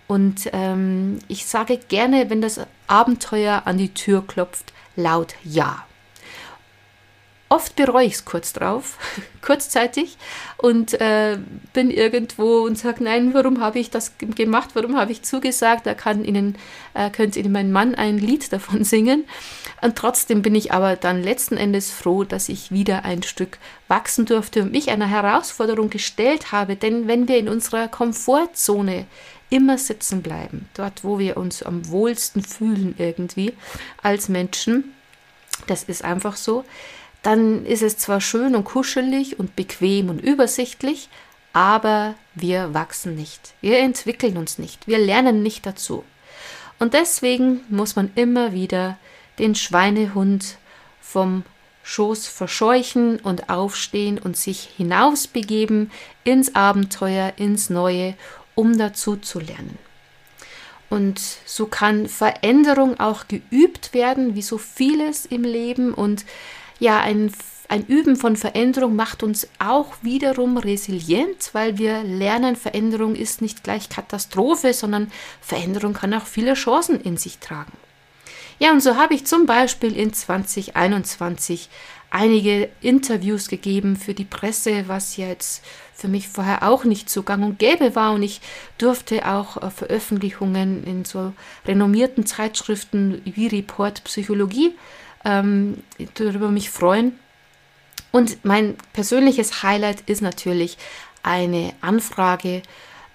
und 0.07 0.49
ähm, 0.53 1.19
ich 1.27 1.45
sage 1.45 1.77
gerne, 1.77 2.29
wenn 2.29 2.41
das 2.41 2.59
Abenteuer 2.87 3.63
an 3.65 3.77
die 3.77 3.93
Tür 3.93 4.25
klopft, 4.25 4.73
laut 4.95 5.35
Ja. 5.43 5.85
Oft 7.55 7.77
bereue 7.77 8.05
ich 8.05 8.15
es 8.15 8.25
kurz 8.25 8.51
drauf, 8.51 8.97
kurzzeitig, 9.41 10.17
und 10.57 10.99
äh, 10.99 11.37
bin 11.71 11.89
irgendwo 11.89 12.65
und 12.65 12.77
sage, 12.77 13.01
nein, 13.01 13.33
warum 13.33 13.61
habe 13.61 13.79
ich 13.79 13.89
das 13.89 14.11
gemacht, 14.17 14.71
warum 14.73 14.97
habe 14.97 15.13
ich 15.13 15.21
zugesagt, 15.21 15.85
da 15.85 15.93
kann 15.93 16.25
Ihnen, 16.25 16.57
äh, 16.93 17.09
könnte 17.09 17.39
Ihnen 17.39 17.53
mein 17.53 17.71
Mann 17.71 17.95
ein 17.95 18.17
Lied 18.17 18.51
davon 18.51 18.83
singen. 18.83 19.23
Und 19.81 19.95
trotzdem 19.95 20.41
bin 20.41 20.53
ich 20.53 20.73
aber 20.73 20.97
dann 20.97 21.23
letzten 21.23 21.55
Endes 21.55 21.91
froh, 21.91 22.25
dass 22.25 22.49
ich 22.49 22.71
wieder 22.71 23.05
ein 23.05 23.23
Stück 23.23 23.57
wachsen 23.87 24.25
durfte 24.25 24.63
und 24.63 24.73
mich 24.73 24.89
einer 24.89 25.07
Herausforderung 25.07 25.89
gestellt 25.89 26.51
habe, 26.51 26.75
denn 26.75 27.07
wenn 27.07 27.29
wir 27.29 27.37
in 27.37 27.47
unserer 27.47 27.87
Komfortzone 27.87 29.05
immer 29.49 29.77
sitzen 29.77 30.21
bleiben, 30.21 30.67
dort, 30.73 31.05
wo 31.05 31.19
wir 31.19 31.37
uns 31.37 31.63
am 31.63 31.87
wohlsten 31.87 32.43
fühlen 32.43 32.95
irgendwie 32.97 33.53
als 34.03 34.27
Menschen, 34.27 34.93
das 35.67 35.83
ist 35.83 36.03
einfach 36.03 36.35
so, 36.35 36.65
dann 37.25 37.65
ist 37.65 37.81
es 37.81 37.97
zwar 37.97 38.21
schön 38.21 38.55
und 38.55 38.65
kuschelig 38.65 39.39
und 39.39 39.55
bequem 39.55 40.09
und 40.09 40.21
übersichtlich, 40.21 41.09
aber 41.53 42.13
wir 42.35 42.73
wachsen 42.75 43.15
nicht. 43.15 43.55
Wir 43.61 43.79
entwickeln 43.79 44.37
uns 44.37 44.59
nicht. 44.59 44.87
Wir 44.87 44.99
lernen 44.99 45.41
nicht 45.41 45.65
dazu. 45.65 46.03
Und 46.77 46.93
deswegen 46.93 47.61
muss 47.69 47.95
man 47.95 48.11
immer 48.13 48.53
wieder 48.53 48.97
den 49.39 49.55
Schweinehund 49.55 50.57
vom 51.01 51.43
Schoß 51.81 52.27
verscheuchen 52.27 53.19
und 53.19 53.49
aufstehen 53.49 54.19
und 54.19 54.37
sich 54.37 54.69
hinausbegeben 54.77 55.91
ins 56.23 56.53
Abenteuer, 56.53 57.33
ins 57.37 57.71
Neue, 57.71 58.13
um 58.53 58.77
dazu 58.77 59.15
zu 59.15 59.39
lernen. 59.39 59.79
Und 60.91 61.19
so 61.45 61.65
kann 61.65 62.07
Veränderung 62.07 62.99
auch 62.99 63.27
geübt 63.27 63.93
werden, 63.93 64.35
wie 64.35 64.43
so 64.43 64.59
vieles 64.59 65.25
im 65.25 65.43
Leben. 65.43 65.93
Und 65.93 66.25
ja, 66.79 66.99
ein, 66.99 67.31
ein 67.67 67.85
Üben 67.85 68.15
von 68.15 68.35
Veränderung 68.35 68.95
macht 68.95 69.23
uns 69.23 69.47
auch 69.59 69.93
wiederum 70.01 70.57
resilient, 70.57 71.49
weil 71.53 71.77
wir 71.77 72.03
lernen, 72.03 72.55
Veränderung 72.55 73.15
ist 73.15 73.41
nicht 73.41 73.63
gleich 73.63 73.89
Katastrophe, 73.89 74.73
sondern 74.73 75.11
Veränderung 75.41 75.93
kann 75.93 76.13
auch 76.13 76.25
viele 76.25 76.53
Chancen 76.53 76.99
in 77.01 77.17
sich 77.17 77.39
tragen. 77.39 77.73
Ja, 78.59 78.71
und 78.71 78.81
so 78.81 78.95
habe 78.95 79.13
ich 79.13 79.25
zum 79.25 79.45
Beispiel 79.45 79.97
in 79.97 80.13
2021 80.13 81.69
einige 82.09 82.69
Interviews 82.81 83.49
gegeben 83.49 83.97
für 83.97 84.13
die 84.13 84.23
Presse, 84.23 84.87
was 84.87 85.17
jetzt 85.17 85.63
für 85.93 86.07
mich 86.07 86.29
vorher 86.29 86.63
auch 86.63 86.85
nicht 86.85 87.09
so 87.09 87.23
gang 87.23 87.43
und 87.43 87.59
gäbe 87.59 87.95
war. 87.95 88.13
Und 88.13 88.23
ich 88.23 88.39
durfte 88.77 89.27
auch 89.27 89.61
äh, 89.61 89.69
Veröffentlichungen 89.69 90.83
in 90.85 91.03
so 91.03 91.33
renommierten 91.65 92.25
Zeitschriften 92.25 93.21
wie 93.25 93.47
Report 93.47 94.03
Psychologie 94.05 94.73
ähm, 95.25 95.83
darüber 96.13 96.49
mich 96.49 96.69
freuen. 96.69 97.19
Und 98.11 98.45
mein 98.45 98.77
persönliches 98.93 99.63
Highlight 99.63 100.01
ist 100.05 100.21
natürlich 100.21 100.77
eine 101.23 101.73
Anfrage 101.81 102.61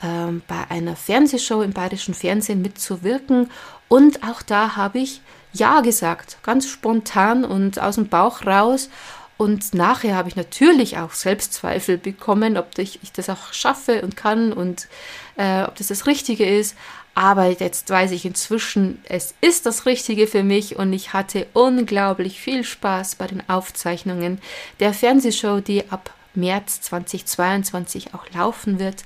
ähm, 0.02 0.42
bei 0.46 0.64
einer 0.68 0.96
Fernsehshow 0.96 1.62
im 1.62 1.72
bayerischen 1.72 2.12
Fernsehen 2.14 2.60
mitzuwirken. 2.60 3.50
Und 3.88 4.22
auch 4.22 4.42
da 4.42 4.76
habe 4.76 4.98
ich 4.98 5.22
Ja 5.52 5.80
gesagt, 5.80 6.38
ganz 6.42 6.68
spontan 6.68 7.44
und 7.44 7.80
aus 7.80 7.94
dem 7.94 8.08
Bauch 8.08 8.44
raus. 8.44 8.90
Und 9.36 9.72
nachher 9.72 10.16
habe 10.16 10.28
ich 10.28 10.36
natürlich 10.36 10.98
auch 10.98 11.12
Selbstzweifel 11.12 11.96
bekommen, 11.96 12.58
ob 12.58 12.76
ich, 12.76 12.98
ich 13.02 13.10
das 13.12 13.30
auch 13.30 13.54
schaffe 13.54 14.02
und 14.02 14.14
kann 14.14 14.52
und 14.52 14.86
äh, 15.36 15.62
ob 15.62 15.76
das 15.76 15.86
das 15.86 16.06
Richtige 16.06 16.44
ist. 16.44 16.76
Aber 17.20 17.50
jetzt 17.50 17.90
weiß 17.90 18.12
ich 18.12 18.24
inzwischen, 18.24 18.98
es 19.06 19.34
ist 19.42 19.66
das 19.66 19.84
Richtige 19.84 20.26
für 20.26 20.42
mich 20.42 20.76
und 20.76 20.90
ich 20.94 21.12
hatte 21.12 21.46
unglaublich 21.52 22.40
viel 22.40 22.64
Spaß 22.64 23.16
bei 23.16 23.26
den 23.26 23.46
Aufzeichnungen 23.46 24.40
der 24.80 24.94
Fernsehshow, 24.94 25.60
die 25.60 25.90
ab 25.90 26.14
März 26.32 26.80
2022 26.80 28.14
auch 28.14 28.24
laufen 28.32 28.78
wird. 28.78 29.04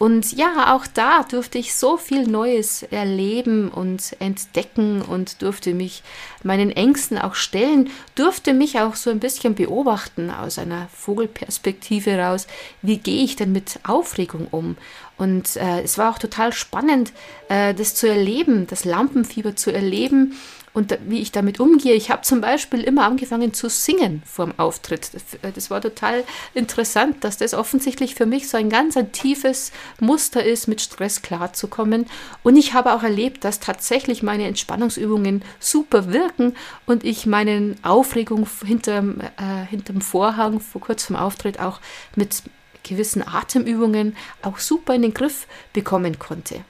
Und 0.00 0.32
ja, 0.32 0.74
auch 0.74 0.86
da 0.86 1.24
durfte 1.24 1.58
ich 1.58 1.74
so 1.74 1.98
viel 1.98 2.26
Neues 2.26 2.82
erleben 2.84 3.68
und 3.68 4.16
entdecken 4.18 5.02
und 5.02 5.42
durfte 5.42 5.74
mich 5.74 6.02
meinen 6.42 6.70
Ängsten 6.70 7.18
auch 7.18 7.34
stellen, 7.34 7.90
durfte 8.14 8.54
mich 8.54 8.80
auch 8.80 8.94
so 8.94 9.10
ein 9.10 9.20
bisschen 9.20 9.54
beobachten 9.54 10.30
aus 10.30 10.58
einer 10.58 10.88
Vogelperspektive 10.96 12.18
raus. 12.18 12.46
Wie 12.80 12.96
gehe 12.96 13.22
ich 13.22 13.36
denn 13.36 13.52
mit 13.52 13.78
Aufregung 13.86 14.46
um? 14.50 14.78
Und 15.18 15.56
äh, 15.56 15.82
es 15.82 15.98
war 15.98 16.10
auch 16.10 16.18
total 16.18 16.54
spannend, 16.54 17.12
äh, 17.50 17.74
das 17.74 17.94
zu 17.94 18.08
erleben, 18.08 18.66
das 18.68 18.86
Lampenfieber 18.86 19.54
zu 19.54 19.70
erleben 19.70 20.34
und 20.72 20.96
wie 21.06 21.20
ich 21.20 21.32
damit 21.32 21.58
umgehe. 21.58 21.94
Ich 21.94 22.10
habe 22.10 22.22
zum 22.22 22.40
Beispiel 22.40 22.80
immer 22.82 23.04
angefangen 23.04 23.52
zu 23.52 23.68
singen 23.68 24.22
vor 24.24 24.46
dem 24.46 24.58
Auftritt. 24.58 25.10
Das, 25.12 25.54
das, 25.54 25.70
war 25.70 25.80
total 25.80 26.22
interessant, 26.54 27.24
dass 27.24 27.38
das 27.38 27.54
offensichtlich 27.54 28.14
für 28.14 28.26
mich 28.26 28.48
so 28.48 28.56
ein 28.56 28.70
ganz 28.70 28.96
ein 28.96 29.12
tiefes 29.12 29.72
Muster 29.98 30.44
ist, 30.44 30.68
mit 30.68 30.80
Stress 30.80 31.22
klarzukommen. 31.22 32.06
Und 32.42 32.56
ich 32.56 32.72
habe 32.72 32.92
auch 32.94 33.02
erlebt, 33.02 33.44
dass 33.44 33.58
tatsächlich 33.60 34.22
meine 34.22 34.46
Entspannungsübungen 34.46 35.42
super 35.58 36.12
wirken 36.12 36.54
und 36.86 37.04
ich 37.04 37.26
meine 37.26 37.74
Aufregung 37.82 38.46
hinterm, 38.64 39.20
äh, 39.20 39.66
hinterm 39.68 40.00
Vorhang 40.00 40.60
vor 40.60 40.80
kurz 40.80 41.04
vor 41.04 41.16
dem 41.16 41.22
Auftritt 41.22 41.60
auch 41.60 41.80
mit 42.14 42.42
gewissen 42.82 43.26
Atemübungen 43.26 44.16
auch 44.42 44.58
super 44.58 44.94
in 44.94 45.02
den 45.02 45.14
Griff 45.14 45.46
bekommen 45.72 46.18
konnte. 46.18 46.64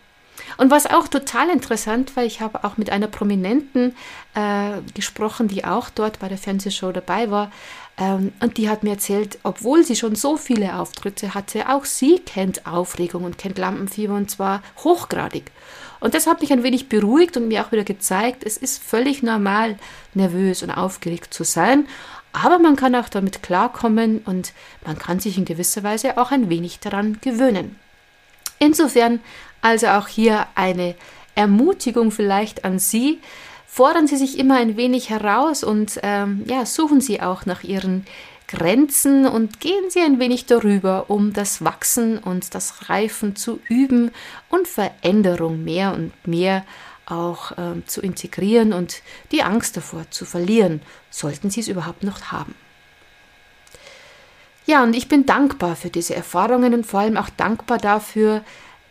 Und 0.57 0.71
was 0.71 0.87
auch 0.87 1.09
total 1.09 1.51
interessant 1.51 2.17
war, 2.17 2.25
ich 2.25 2.41
habe 2.41 2.65
auch 2.65 2.77
mit 2.77 2.91
einer 2.91 3.07
Prominenten 3.07 3.95
äh, 4.35 4.81
gesprochen, 4.95 5.49
die 5.49 5.65
auch 5.65 5.91
dort 5.91 6.19
bei 6.19 6.29
der 6.29 6.39
Fernsehshow 6.39 6.93
dabei 6.93 7.31
war. 7.31 7.51
Ähm, 7.99 8.33
und 8.41 8.57
die 8.57 8.69
hat 8.69 8.83
mir 8.83 8.91
erzählt, 8.91 9.39
obwohl 9.43 9.85
sie 9.85 9.97
schon 9.97 10.17
so 10.17 10.37
viele 10.37 10.77
Auftritte 10.77 11.35
hatte, 11.35 11.69
auch 11.69 11.85
sie 11.85 12.19
kennt 12.19 12.67
Aufregung 12.67 13.25
und 13.25 13.39
kennt 13.39 13.59
Lampenfieber 13.59 14.15
und 14.15 14.31
zwar 14.31 14.63
hochgradig. 14.79 15.51
Und 16.01 16.15
das 16.15 16.27
hat 16.27 16.41
mich 16.41 16.53
ein 16.53 16.63
wenig 16.63 16.89
beruhigt 16.89 17.37
und 17.37 17.49
mir 17.49 17.65
auch 17.65 17.73
wieder 17.73 17.85
gezeigt, 17.85 18.45
es 18.45 18.57
ist 18.57 18.83
völlig 18.83 19.23
normal, 19.23 19.77
nervös 20.15 20.63
und 20.63 20.71
aufgeregt 20.71 21.35
zu 21.35 21.45
sein. 21.45 21.87
Aber 22.33 22.59
man 22.59 22.77
kann 22.77 22.95
auch 22.95 23.09
damit 23.09 23.43
klarkommen 23.43 24.21
und 24.25 24.53
man 24.87 24.99
kann 24.99 25.21
sich 25.21 25.37
in 25.37 25.45
gewisser 25.45 25.83
Weise 25.83 26.17
auch 26.17 26.31
ein 26.31 26.49
wenig 26.49 26.79
daran 26.79 27.19
gewöhnen. 27.21 27.77
Insofern 28.61 29.21
also 29.63 29.89
auch 29.89 30.07
hier 30.07 30.47
eine 30.55 30.95
Ermutigung 31.35 32.11
vielleicht 32.11 32.65
an 32.65 32.79
Sie. 32.79 33.19
Fordern 33.67 34.07
Sie 34.07 34.17
sich 34.17 34.39
immer 34.39 34.57
ein 34.57 34.77
wenig 34.77 35.11
heraus 35.11 35.65
und 35.65 35.99
ähm, 36.03 36.45
ja, 36.47 36.67
suchen 36.67 37.01
Sie 37.01 37.21
auch 37.21 37.47
nach 37.47 37.63
Ihren 37.65 38.07
Grenzen 38.49 39.27
und 39.27 39.61
gehen 39.61 39.91
Sie 39.91 40.01
ein 40.01 40.19
wenig 40.19 40.47
darüber, 40.47 41.09
um 41.09 41.33
das 41.33 41.65
Wachsen 41.65 42.19
und 42.19 42.55
das 42.55 42.89
Reifen 42.89 43.37
zu 43.37 43.61
üben 43.69 44.11
und 44.49 44.69
Veränderung 44.69 45.65
mehr 45.65 45.95
und 45.95 46.13
mehr 46.27 46.65
auch 47.07 47.53
äh, 47.53 47.85
zu 47.87 48.01
integrieren 48.01 48.73
und 48.73 49.03
die 49.33 49.43
Angst 49.43 49.77
davor 49.77 50.11
zu 50.11 50.25
verlieren, 50.25 50.81
sollten 51.11 51.51
sie 51.51 51.61
es 51.61 51.69
überhaupt 51.69 52.05
noch 52.05 52.33
haben. 52.33 52.55
Ja, 54.67 54.83
und 54.83 54.95
ich 54.95 55.09
bin 55.09 55.27
dankbar 55.27 55.77
für 55.77 55.91
diese 55.91 56.15
Erfahrungen 56.15 56.75
und 56.75 56.87
vor 56.87 57.01
allem 57.01 57.17
auch 57.17 57.31
dankbar 57.31 57.79
dafür, 57.79 58.43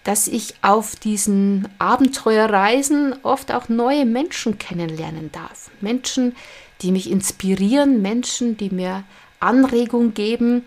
dass 0.03 0.27
ich 0.27 0.55
auf 0.61 0.95
diesen 0.95 1.67
Abenteuerreisen 1.77 3.15
oft 3.23 3.51
auch 3.51 3.69
neue 3.69 4.05
Menschen 4.05 4.57
kennenlernen 4.57 5.31
darf. 5.31 5.69
Menschen, 5.81 6.35
die 6.81 6.91
mich 6.91 7.11
inspirieren, 7.11 8.01
Menschen, 8.01 8.57
die 8.57 8.69
mir 8.69 9.03
Anregung 9.39 10.13
geben. 10.13 10.65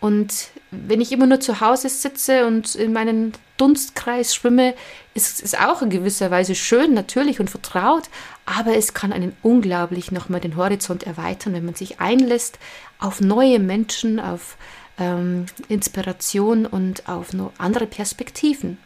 Und 0.00 0.48
wenn 0.70 1.00
ich 1.00 1.12
immer 1.12 1.26
nur 1.26 1.40
zu 1.40 1.60
Hause 1.60 1.88
sitze 1.88 2.46
und 2.46 2.74
in 2.74 2.92
meinen 2.92 3.32
Dunstkreis 3.58 4.34
schwimme, 4.34 4.74
ist 5.12 5.42
es 5.42 5.54
auch 5.54 5.82
in 5.82 5.90
gewisser 5.90 6.30
Weise 6.30 6.54
schön, 6.54 6.94
natürlich 6.94 7.40
und 7.40 7.50
vertraut, 7.50 8.04
aber 8.46 8.74
es 8.74 8.94
kann 8.94 9.12
einen 9.12 9.36
unglaublich 9.42 10.10
nochmal 10.10 10.40
den 10.40 10.56
Horizont 10.56 11.02
erweitern, 11.02 11.52
wenn 11.52 11.66
man 11.66 11.74
sich 11.74 12.00
einlässt 12.00 12.58
auf 13.00 13.20
neue 13.20 13.58
Menschen, 13.58 14.20
auf 14.20 14.56
ähm, 14.98 15.46
Inspiration 15.68 16.66
und 16.66 17.08
auf 17.08 17.28
andere 17.58 17.86
Perspektiven. 17.86 18.78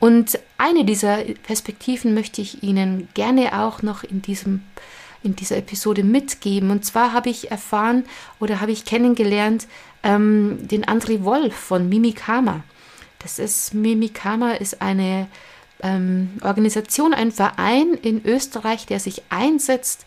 Und 0.00 0.38
eine 0.58 0.84
dieser 0.84 1.18
Perspektiven 1.46 2.14
möchte 2.14 2.42
ich 2.42 2.62
Ihnen 2.62 3.08
gerne 3.14 3.62
auch 3.62 3.82
noch 3.82 4.04
in 4.04 4.20
diesem 4.20 4.62
in 5.22 5.34
dieser 5.34 5.56
Episode 5.56 6.04
mitgeben. 6.04 6.70
Und 6.70 6.84
zwar 6.84 7.12
habe 7.14 7.30
ich 7.30 7.50
erfahren 7.50 8.04
oder 8.40 8.60
habe 8.60 8.72
ich 8.72 8.84
kennengelernt 8.84 9.66
ähm, 10.02 10.58
den 10.60 10.84
André 10.84 11.24
Wolf 11.24 11.54
von 11.54 11.88
Mimikama. 11.88 12.62
Das 13.20 13.38
ist 13.38 13.72
Mimikama 13.72 14.52
ist 14.52 14.82
eine 14.82 15.28
ähm, 15.82 16.30
Organisation, 16.42 17.14
ein 17.14 17.32
Verein 17.32 17.94
in 18.02 18.24
Österreich, 18.24 18.84
der 18.84 19.00
sich 19.00 19.22
einsetzt 19.30 20.04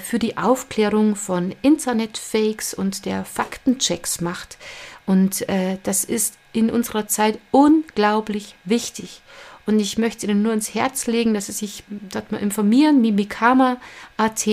für 0.00 0.18
die 0.18 0.36
Aufklärung 0.36 1.16
von 1.16 1.54
Internetfakes 1.62 2.74
und 2.74 3.04
der 3.04 3.24
Faktenchecks 3.24 4.20
macht. 4.20 4.58
Und 5.06 5.48
äh, 5.48 5.78
das 5.82 6.04
ist 6.04 6.34
in 6.52 6.70
unserer 6.70 7.06
Zeit 7.06 7.38
unglaublich 7.50 8.54
wichtig. 8.64 9.20
Und 9.66 9.80
ich 9.80 9.98
möchte 9.98 10.26
Ihnen 10.26 10.42
nur 10.42 10.52
ins 10.52 10.74
Herz 10.74 11.06
legen, 11.06 11.34
dass 11.34 11.46
Sie 11.46 11.52
sich 11.52 11.84
dort 11.88 12.32
mal 12.32 12.38
informieren, 12.38 13.00
mimikama.at. 13.00 14.46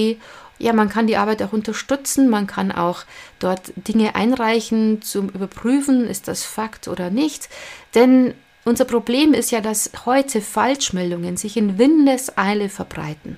Ja, 0.58 0.74
man 0.74 0.90
kann 0.90 1.08
die 1.08 1.18
Arbeit 1.18 1.42
auch 1.42 1.54
unterstützen, 1.54 2.30
man 2.30 2.46
kann 2.46 2.72
auch 2.72 3.04
dort 3.40 3.74
Dinge 3.76 4.16
einreichen 4.16 5.02
zum 5.02 5.30
Überprüfen, 5.30 6.06
ist 6.08 6.28
das 6.28 6.44
Fakt 6.44 6.88
oder 6.88 7.10
nicht. 7.10 7.50
Denn 7.96 8.36
unser 8.64 8.86
Problem 8.86 9.34
ist 9.34 9.52
ja, 9.52 9.60
dass 9.60 9.90
heute 10.06 10.40
Falschmeldungen 10.40 11.36
sich 11.36 11.58
in 11.58 11.80
Windeseile 11.80 12.70
verbreiten. 12.70 13.38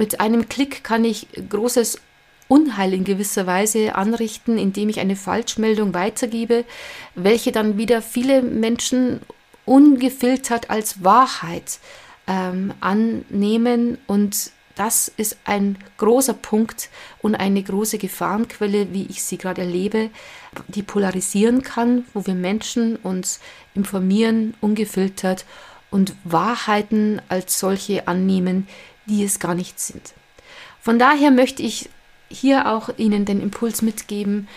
Mit 0.00 0.18
einem 0.18 0.48
Klick 0.48 0.82
kann 0.82 1.04
ich 1.04 1.26
großes 1.50 2.00
Unheil 2.48 2.94
in 2.94 3.04
gewisser 3.04 3.46
Weise 3.46 3.96
anrichten, 3.96 4.56
indem 4.56 4.88
ich 4.88 4.98
eine 4.98 5.14
Falschmeldung 5.14 5.92
weitergebe, 5.92 6.64
welche 7.14 7.52
dann 7.52 7.76
wieder 7.76 8.00
viele 8.00 8.40
Menschen 8.40 9.20
ungefiltert 9.66 10.70
als 10.70 11.04
Wahrheit 11.04 11.80
ähm, 12.26 12.72
annehmen. 12.80 13.98
Und 14.06 14.52
das 14.74 15.12
ist 15.14 15.36
ein 15.44 15.76
großer 15.98 16.32
Punkt 16.32 16.88
und 17.20 17.34
eine 17.34 17.62
große 17.62 17.98
Gefahrenquelle, 17.98 18.94
wie 18.94 19.04
ich 19.10 19.22
sie 19.22 19.36
gerade 19.36 19.60
erlebe, 19.60 20.08
die 20.68 20.82
polarisieren 20.82 21.60
kann, 21.62 22.06
wo 22.14 22.26
wir 22.26 22.34
Menschen 22.34 22.96
uns 22.96 23.38
informieren, 23.74 24.54
ungefiltert 24.62 25.44
und 25.90 26.14
Wahrheiten 26.24 27.20
als 27.28 27.58
solche 27.58 28.08
annehmen, 28.08 28.66
die 29.10 29.24
es 29.24 29.38
gar 29.38 29.54
nicht 29.54 29.78
sind. 29.78 30.14
Von 30.80 30.98
daher 30.98 31.30
möchte 31.30 31.62
ich 31.62 31.90
hier 32.30 32.68
auch 32.68 32.88
Ihnen 32.96 33.24
den 33.24 33.40
Impuls 33.42 33.82
mitgeben, 33.82 34.48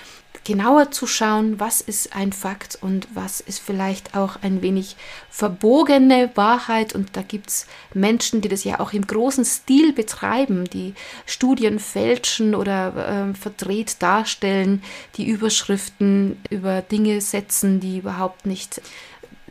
genauer 0.44 0.92
zu 0.92 1.08
schauen, 1.08 1.60
was 1.60 1.82
ist 1.82 2.16
ein 2.16 2.34
Fakt 2.34 2.78
und 2.82 3.08
was 3.14 3.40
ist 3.40 3.60
vielleicht 3.60 4.16
auch 4.16 4.38
ein 4.42 4.62
wenig 4.62 4.96
verbogene 5.30 6.32
Wahrheit. 6.36 6.94
Und 6.94 7.16
da 7.16 7.22
gibt 7.22 7.50
es 7.50 7.68
Menschen, 7.94 8.42
die 8.42 8.50
das 8.50 8.64
ja 8.64 8.80
auch 8.80 8.94
im 8.94 9.08
großen 9.08 9.46
Stil 9.46 9.94
betreiben, 9.94 10.66
die 10.66 10.96
Studien 11.26 11.80
fälschen 11.80 12.56
oder 12.56 13.30
äh, 13.32 13.34
verdreht 13.36 14.02
darstellen, 14.02 14.84
die 15.16 15.28
Überschriften 15.28 16.38
über 16.50 16.82
Dinge 16.82 17.22
setzen, 17.22 17.80
die 17.80 18.00
überhaupt 18.00 18.46
nicht 18.46 18.82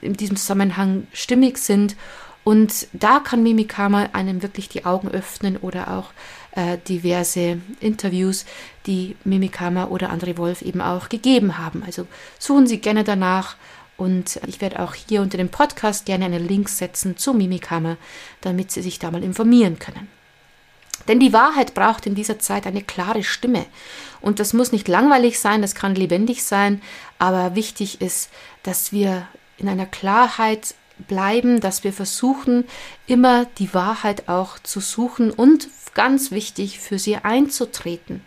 in 0.03 0.15
diesem 0.15 0.37
Zusammenhang 0.37 1.07
stimmig 1.13 1.59
sind. 1.59 1.97
Und 2.45 2.89
da 2.93 3.21
kann 3.21 3.43
Mimikama 3.43 4.09
einem 4.13 4.43
wirklich 4.43 4.69
die 4.69 4.85
Augen 4.85 5.09
öffnen 5.09 5.57
oder 5.57 5.97
auch 5.97 6.11
äh, 6.53 6.79
diverse 6.89 7.59
Interviews, 7.81 8.45
die 8.87 9.17
Mimikama 9.25 9.87
oder 9.87 10.13
André 10.13 10.37
Wolf 10.37 10.63
eben 10.63 10.81
auch 10.81 11.09
gegeben 11.09 11.59
haben. 11.59 11.83
Also 11.85 12.07
suchen 12.39 12.67
Sie 12.67 12.79
gerne 12.79 13.05
danach 13.05 13.57
und 13.97 14.41
ich 14.47 14.61
werde 14.61 14.81
auch 14.81 14.95
hier 14.95 15.23
unter 15.23 15.39
dem 15.39 15.51
Podcast 15.51 16.05
gerne 16.07 16.25
einen 16.25 16.47
Link 16.47 16.69
setzen 16.69 17.17
zu 17.17 17.33
Mimikama, 17.33 17.97
damit 18.41 18.73
Sie 18.73 18.83
sich 18.83 18.99
da 18.99 19.11
mal 19.11 19.23
informieren 19.23 19.79
können. 19.79 20.09
Denn 21.09 21.21
die 21.21 21.33
Wahrheit 21.33 21.75
braucht 21.75 22.07
in 22.07 22.15
dieser 22.15 22.39
Zeit 22.39 22.67
eine 22.67 22.83
klare 22.83 23.25
Stimme. 23.25 23.67
Und 24.21 24.39
das 24.41 24.53
muss 24.53 24.73
nicht 24.73 24.89
langweilig 24.89 25.39
sein, 25.41 25.63
das 25.63 25.75
kann 25.75 25.95
lebendig 25.95 26.45
sein, 26.45 26.81
aber 27.19 27.55
wichtig 27.55 28.01
ist, 28.01 28.31
dass 28.63 28.93
wir 28.93 29.27
in 29.59 29.69
einer 29.69 29.87
Klarheit 29.87 30.75
bleiben, 31.03 31.61
dass 31.61 31.85
wir 31.85 31.93
versuchen, 31.93 32.65
immer 33.07 33.47
die 33.59 33.73
Wahrheit 33.75 34.29
auch 34.29 34.59
zu 34.59 34.81
suchen 34.81 35.31
und 35.31 35.69
ganz 35.95 36.31
wichtig, 36.31 36.79
für 36.81 36.99
sie 36.99 37.17
einzutreten 37.17 38.23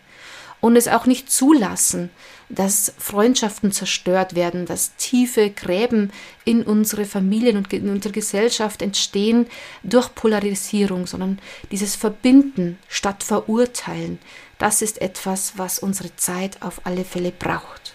und 0.62 0.76
es 0.76 0.88
auch 0.88 1.06
nicht 1.06 1.32
zulassen, 1.32 2.10
dass 2.50 2.94
Freundschaften 2.98 3.72
zerstört 3.72 4.36
werden, 4.36 4.66
dass 4.66 4.96
tiefe 4.96 5.50
Gräben 5.50 6.12
in 6.44 6.64
unsere 6.64 7.06
Familien 7.06 7.58
und 7.58 7.72
in 7.72 7.90
unsere 7.90 8.12
Gesellschaft 8.14 8.82
entstehen 8.82 9.48
durch 9.84 10.14
Polarisierung, 10.16 11.08
sondern 11.08 11.40
dieses 11.72 11.96
Verbinden 11.96 12.80
statt 12.88 13.24
Verurteilen, 13.24 14.20
das 14.58 14.82
ist 14.82 15.02
etwas, 15.02 15.54
was 15.58 15.80
unsere 15.80 16.16
Zeit 16.16 16.62
auf 16.62 16.82
alle 16.86 17.04
Fälle 17.04 17.32
braucht. 17.32 17.94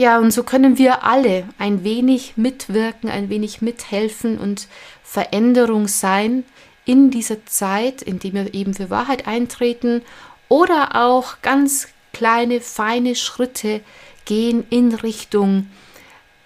Ja, 0.00 0.18
und 0.18 0.30
so 0.30 0.44
können 0.44 0.78
wir 0.78 1.04
alle 1.04 1.46
ein 1.58 1.84
wenig 1.84 2.32
mitwirken, 2.36 3.10
ein 3.10 3.28
wenig 3.28 3.60
mithelfen 3.60 4.38
und 4.38 4.66
Veränderung 5.02 5.88
sein, 5.88 6.44
in 6.86 7.10
dieser 7.10 7.44
Zeit, 7.44 8.00
in 8.00 8.18
der 8.18 8.32
wir 8.32 8.54
eben 8.54 8.72
für 8.72 8.88
Wahrheit 8.88 9.26
eintreten 9.26 10.00
oder 10.48 10.96
auch 10.96 11.42
ganz 11.42 11.88
kleine, 12.14 12.62
feine 12.62 13.14
Schritte 13.14 13.82
gehen 14.24 14.64
in 14.70 14.94
Richtung 14.94 15.66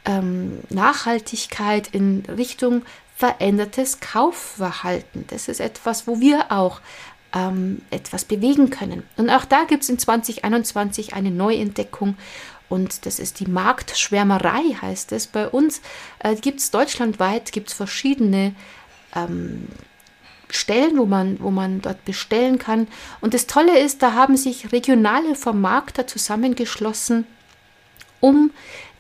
ähm, 0.05 0.59
Nachhaltigkeit, 0.71 1.87
in 1.93 2.25
Richtung 2.37 2.83
verändertes 3.15 4.01
Kaufverhalten. 4.01 5.27
Das 5.29 5.47
ist 5.47 5.61
etwas, 5.61 6.09
wo 6.09 6.19
wir 6.19 6.51
auch 6.51 6.81
ähm, 7.35 7.83
etwas 7.91 8.25
bewegen 8.25 8.71
können. 8.71 9.03
Und 9.17 9.29
auch 9.31 9.45
da 9.45 9.65
gibt 9.65 9.83
es 9.83 9.89
in 9.89 9.99
2021 9.99 11.15
eine 11.15 11.31
Neuentdeckung. 11.31 12.17
Und 12.69 13.07
das 13.07 13.19
ist 13.19 13.41
die 13.41 13.47
Marktschwärmerei, 13.47 14.77
heißt 14.81 15.13
es. 15.13 15.27
Bei 15.27 15.49
uns 15.49 15.81
äh, 16.19 16.35
gibt 16.35 16.61
es 16.61 16.71
deutschlandweit 16.71 17.53
gibt's 17.53 17.75
verschiedene 17.75 18.55
ähm, 19.15 19.69
Stellen, 20.51 20.99
wo 20.99 21.05
man, 21.05 21.39
wo 21.41 21.51
man 21.51 21.81
dort 21.81 22.05
bestellen 22.05 22.59
kann. 22.59 22.87
Und 23.21 23.35
das 23.35 23.47
Tolle 23.47 23.79
ist, 23.79 24.03
da 24.03 24.13
haben 24.15 24.37
sich 24.37 24.73
regionale 24.73 25.35
Vermarkter 25.35 26.07
zusammengeschlossen, 26.07 27.27
um 28.21 28.51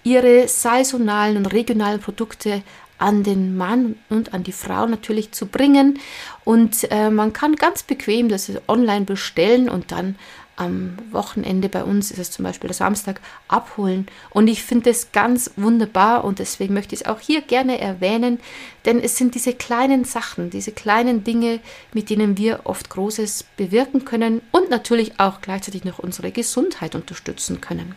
ihre 0.02 0.48
saisonalen 0.48 1.38
und 1.38 1.46
regionalen 1.46 2.00
Produkte 2.00 2.62
an 2.98 3.22
den 3.22 3.56
Mann 3.56 3.96
und 4.08 4.34
an 4.34 4.44
die 4.44 4.52
Frau 4.52 4.86
natürlich 4.86 5.32
zu 5.32 5.46
bringen. 5.46 5.98
Und 6.44 6.90
äh, 6.90 7.10
man 7.10 7.32
kann 7.32 7.56
ganz 7.56 7.82
bequem 7.82 8.28
das 8.28 8.50
online 8.68 9.04
bestellen 9.04 9.68
und 9.68 9.92
dann 9.92 10.16
am 10.56 10.96
Wochenende 11.10 11.68
bei 11.68 11.84
uns 11.84 12.10
ist 12.10 12.18
es 12.18 12.30
zum 12.30 12.44
Beispiel 12.44 12.68
der 12.68 12.74
Samstag 12.74 13.20
abholen. 13.48 14.06
Und 14.30 14.48
ich 14.48 14.62
finde 14.62 14.90
es 14.90 15.12
ganz 15.12 15.50
wunderbar 15.56 16.24
und 16.24 16.38
deswegen 16.38 16.74
möchte 16.74 16.94
ich 16.94 17.02
es 17.02 17.06
auch 17.06 17.20
hier 17.20 17.42
gerne 17.42 17.80
erwähnen, 17.80 18.40
denn 18.84 19.00
es 19.00 19.16
sind 19.16 19.34
diese 19.34 19.54
kleinen 19.54 20.04
Sachen, 20.04 20.50
diese 20.50 20.72
kleinen 20.72 21.24
Dinge, 21.24 21.60
mit 21.92 22.10
denen 22.10 22.36
wir 22.36 22.60
oft 22.64 22.90
Großes 22.90 23.44
bewirken 23.56 24.04
können 24.04 24.42
und 24.52 24.70
natürlich 24.70 25.18
auch 25.18 25.40
gleichzeitig 25.40 25.84
noch 25.84 25.98
unsere 25.98 26.30
Gesundheit 26.30 26.94
unterstützen 26.94 27.60
können. 27.60 27.94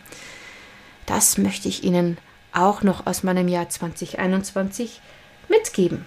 Das 1.05 1.37
möchte 1.37 1.69
ich 1.69 1.83
Ihnen 1.83 2.17
auch 2.51 2.81
noch 2.81 3.05
aus 3.05 3.23
meinem 3.23 3.47
Jahr 3.47 3.69
2021 3.69 5.01
mitgeben. 5.47 6.05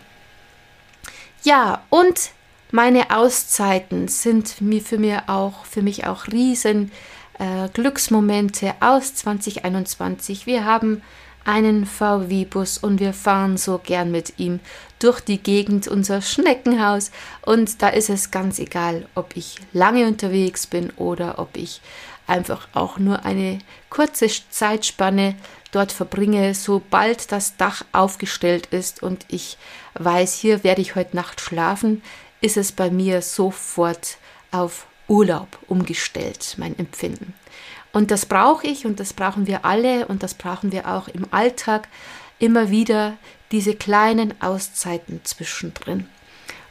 Ja, 1.43 1.85
und 1.89 2.33
meine 2.73 3.11
Auszeiten 3.17 4.09
sind 4.09 4.61
mir 4.61 4.81
für, 4.81 4.99
mir 4.99 5.25
auch, 5.29 5.65
für 5.65 5.83
mich 5.83 6.07
auch 6.07 6.29
riesen 6.29 6.93
äh, 7.39 7.69
Glücksmomente 7.73 8.75
aus 8.81 9.15
2021. 9.15 10.47
Wir 10.47 10.65
haben 10.65 11.03
einen 11.45 11.87
VW-Bus 11.87 12.79
und 12.79 13.01
wir 13.01 13.13
fahren 13.13 13.57
so 13.57 13.79
gern 13.79 14.11
mit 14.11 14.39
ihm 14.39 14.61
durch 14.99 15.21
die 15.21 15.39
Gegend, 15.39 15.89
unser 15.89 16.21
Schneckenhaus. 16.21 17.11
Und 17.43 17.83
da 17.83 17.89
ist 17.89 18.11
es 18.11 18.31
ganz 18.31 18.59
egal, 18.59 19.07
ob 19.15 19.37
ich 19.37 19.57
lange 19.73 20.07
unterwegs 20.07 20.67
bin 20.67 20.91
oder 20.91 21.39
ob 21.39 21.57
ich 21.57 21.81
einfach 22.27 22.69
auch 22.75 22.99
nur 22.99 23.25
eine 23.25 23.59
kurze 23.89 24.29
Zeitspanne 24.51 25.35
dort 25.73 25.93
verbringe, 25.93 26.55
sobald 26.55 27.33
das 27.33 27.57
Dach 27.57 27.85
aufgestellt 27.93 28.67
ist 28.67 29.03
und 29.03 29.25
ich 29.29 29.57
weiß, 29.95 30.35
hier 30.35 30.63
werde 30.63 30.83
ich 30.83 30.95
heute 30.95 31.17
Nacht 31.17 31.41
schlafen, 31.41 32.03
ist 32.41 32.57
es 32.57 32.73
bei 32.73 32.91
mir 32.91 33.23
sofort 33.23 34.19
auf 34.51 34.87
Urlaub 35.09 35.59
umgestellt, 35.67 36.55
mein 36.59 36.79
Empfinden. 36.79 37.35
Und 37.93 38.11
das 38.11 38.27
brauche 38.27 38.67
ich 38.67 38.87
und 38.87 39.01
das 39.01 39.13
brauchen 39.13 39.47
wir 39.47 39.65
alle 39.65 40.07
und 40.07 40.23
das 40.23 40.35
brauchen 40.35 40.73
wir 40.73 40.89
auch 40.89 41.09
im 41.09 41.27
Alltag 41.33 41.89
immer 42.39 42.71
wieder, 42.71 43.17
diese 43.51 43.75
kleinen 43.75 44.41
Auszeiten 44.41 45.21
zwischendrin. 45.25 46.09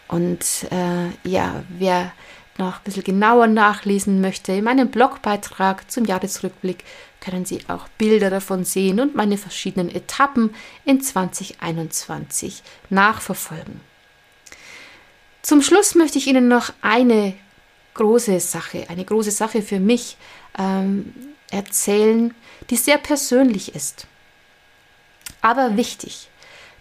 Und 0.08 0.66
äh, 0.72 1.10
ja, 1.30 1.64
wer 1.70 2.14
noch 2.58 2.78
ein 2.78 2.84
bisschen 2.84 3.04
genauer 3.04 3.48
nachlesen 3.48 4.22
möchte, 4.22 4.54
in 4.54 4.64
meinem 4.64 4.90
Blogbeitrag 4.90 5.90
zum 5.92 6.06
Jahresrückblick 6.06 6.84
können 7.22 7.46
Sie 7.46 7.60
auch 7.68 7.88
Bilder 7.98 8.30
davon 8.30 8.64
sehen 8.64 9.00
und 9.00 9.16
meine 9.16 9.38
verschiedenen 9.38 9.90
Etappen 9.90 10.56
in 10.86 11.02
2021 11.02 12.64
nachverfolgen. 12.90 13.82
Zum 15.42 15.62
Schluss 15.62 15.96
möchte 15.96 16.18
ich 16.18 16.28
Ihnen 16.28 16.48
noch 16.48 16.74
eine 16.82 17.34
große 17.94 18.40
Sache, 18.40 18.86
eine 18.90 19.06
große 19.06 19.32
Sache 19.32 19.62
für 19.62 19.80
mich 19.80 20.18
ähm, 20.58 21.14
erzählen, 21.52 22.34
die 22.70 22.76
sehr 22.76 22.98
persönlich 22.98 23.76
ist, 23.76 24.08
aber 25.42 25.78
wichtig. 25.78 26.30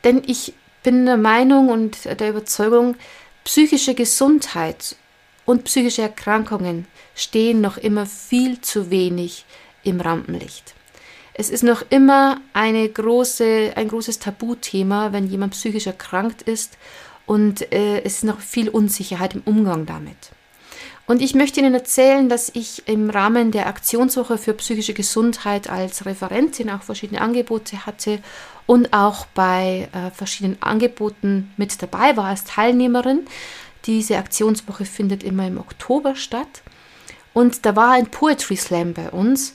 Denn 0.05 0.23
ich 0.27 0.55
bin 0.83 1.07
der 1.07 1.16
Meinung 1.16 1.68
und 1.68 2.05
der 2.05 2.31
Überzeugung, 2.31 2.97
psychische 3.44 3.94
Gesundheit 3.94 4.97
und 5.44 5.64
psychische 5.64 6.03
Erkrankungen 6.03 6.87
stehen 7.14 7.61
noch 7.61 7.79
immer 7.79 8.07
viel 8.07 8.61
zu 8.61 8.90
wenig 8.90 9.44
im 9.83 10.01
Rampenlicht. 10.01 10.75
Es 11.35 11.51
ist 11.51 11.62
noch 11.62 11.85
immer 11.90 12.40
eine 12.53 12.88
große, 12.88 13.73
ein 13.77 13.88
großes 13.88 14.18
Tabuthema, 14.18 15.12
wenn 15.12 15.29
jemand 15.29 15.53
psychisch 15.53 15.87
erkrankt 15.87 16.42
ist 16.42 16.77
und 17.29 17.73
äh, 17.73 18.01
es 18.01 18.17
ist 18.17 18.25
noch 18.25 18.41
viel 18.41 18.71
Unsicherheit 18.71 19.35
im 19.35 19.43
Umgang 19.45 19.85
damit. 19.85 20.31
Und 21.07 21.23
ich 21.23 21.35
möchte 21.35 21.61
Ihnen 21.61 21.75
erzählen, 21.75 22.29
dass 22.29 22.51
ich 22.55 22.88
im 22.88 23.11
Rahmen 23.11 23.51
der 23.51 23.67
Aktionswoche 23.67 24.38
für 24.38 24.55
psychische 24.55 24.95
Gesundheit 24.95 25.69
als 25.69 26.07
Referentin 26.07 26.71
auch 26.71 26.83
verschiedene 26.83 27.21
Angebote 27.21 27.85
hatte 27.87 28.19
und 28.67 28.95
auch 28.95 29.27
bei 29.27 29.88
äh, 29.93 30.11
verschiedenen 30.11 30.62
Angeboten 30.62 31.53
mit 31.59 31.83
dabei 31.83 32.17
war 32.17 32.27
als 32.27 32.45
Teilnehmerin. 32.45 33.27
Diese 33.85 34.17
Aktionswoche 34.17 34.87
findet 34.87 35.23
immer 35.23 35.47
im 35.47 35.59
Oktober 35.59 36.17
statt. 36.17 36.62
Und 37.35 37.67
da 37.67 37.77
war 37.77 37.93
ein 37.93 38.07
Poetry 38.07 38.57
Slam 38.57 38.95
bei 38.95 39.11
uns 39.11 39.55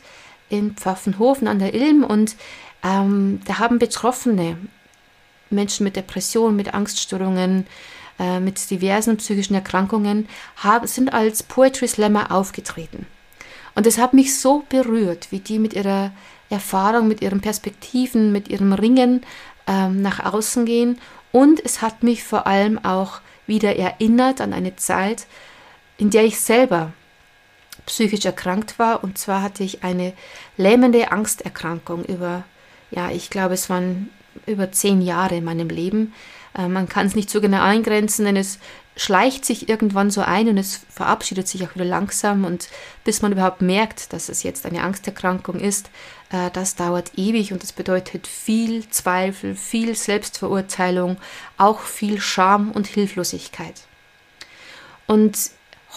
in 0.50 0.76
Pfaffenhofen 0.76 1.48
an 1.48 1.58
der 1.58 1.74
Ilm 1.74 2.04
und 2.04 2.36
ähm, 2.84 3.42
da 3.46 3.58
haben 3.60 3.80
Betroffene, 3.80 4.58
Menschen 5.54 5.84
mit 5.84 5.96
Depressionen, 5.96 6.56
mit 6.56 6.74
Angststörungen, 6.74 7.66
äh, 8.20 8.40
mit 8.40 8.70
diversen 8.70 9.18
psychischen 9.18 9.56
Erkrankungen, 9.56 10.28
haben, 10.58 10.88
sind 10.88 11.14
als 11.14 11.44
Poetry 11.44 11.88
Slammer 11.88 12.32
aufgetreten. 12.32 13.08
Und 13.76 13.88
es 13.88 13.98
hat 13.98 14.14
mich 14.14 14.38
so 14.38 14.64
berührt, 14.70 15.28
wie 15.32 15.40
die 15.40 15.60
mit 15.60 15.74
ihrer 15.74 16.12
Erfahrung, 16.50 17.08
mit 17.08 17.22
ihren 17.22 17.42
Perspektiven, 17.42 18.32
mit 18.32 18.48
ihrem 18.48 18.74
Ringen 18.74 19.26
ähm, 19.68 20.02
nach 20.02 20.34
außen 20.34 20.66
gehen. 20.66 21.00
Und 21.32 21.64
es 21.66 21.82
hat 21.82 22.04
mich 22.04 22.24
vor 22.24 22.46
allem 22.46 22.84
auch 22.86 23.22
wieder 23.48 23.76
erinnert 23.76 24.42
an 24.42 24.54
eine 24.54 24.76
Zeit, 24.76 25.26
in 25.98 26.12
der 26.12 26.26
ich 26.26 26.40
selber 26.40 26.94
psychisch 27.86 28.26
erkrankt 28.26 28.78
war. 28.80 29.04
Und 29.04 29.18
zwar 29.18 29.42
hatte 29.42 29.64
ich 29.64 29.84
eine 29.84 30.14
lähmende 30.58 31.12
Angsterkrankung 31.12 32.06
über, 32.06 32.44
ja, 32.92 33.10
ich 33.10 33.30
glaube, 33.30 33.56
es 33.56 33.70
waren 33.70 34.10
über 34.46 34.72
zehn 34.72 35.02
Jahre 35.02 35.38
in 35.38 35.44
meinem 35.44 35.70
Leben. 35.70 36.14
Äh, 36.58 36.68
man 36.68 36.88
kann 36.88 37.08
es 37.08 37.16
nicht 37.16 37.30
so 37.30 37.42
genau 37.42 37.62
eingrenzen, 37.62 38.26
denn 38.26 38.36
es 38.36 38.60
schleicht 38.96 39.44
sich 39.44 39.70
irgendwann 39.70 40.12
so 40.12 40.22
ein 40.22 40.48
und 40.48 40.58
es 40.58 40.82
verabschiedet 40.90 41.48
sich 41.48 41.64
auch 41.66 41.74
wieder 41.76 41.86
langsam. 41.86 42.46
Und 42.46 42.70
bis 43.04 43.22
man 43.22 43.32
überhaupt 43.32 43.62
merkt, 43.62 44.14
dass 44.14 44.30
es 44.30 44.44
jetzt 44.44 44.66
eine 44.66 44.84
Angsterkrankung 44.84 45.60
ist, 45.60 45.90
äh, 46.32 46.50
das 46.52 46.76
dauert 46.76 47.12
ewig 47.18 47.54
und 47.54 47.64
das 47.64 47.72
bedeutet 47.72 48.28
viel 48.28 48.88
Zweifel, 48.90 49.56
viel 49.56 49.96
Selbstverurteilung, 49.96 51.18
auch 51.58 51.80
viel 51.80 52.22
Scham 52.22 52.72
und 52.72 52.88
Hilflosigkeit. 52.88 53.82
Und 55.08 55.38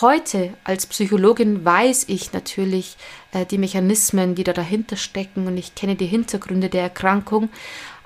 Heute 0.03 0.53
als 0.63 0.85
Psychologin 0.85 1.65
weiß 1.65 2.05
ich 2.09 2.35
natürlich 2.35 2.99
äh, 3.33 3.47
die 3.47 3.57
Mechanismen, 3.57 4.35
die 4.35 4.45
da 4.45 4.53
dahinter 4.53 4.97
stecken 4.97 5.47
und 5.47 5.57
ich 5.57 5.75
kenne 5.75 5.97
die 5.97 6.05
Hintergründe 6.05 6.69
der 6.69 6.83
Erkrankung, 6.83 7.49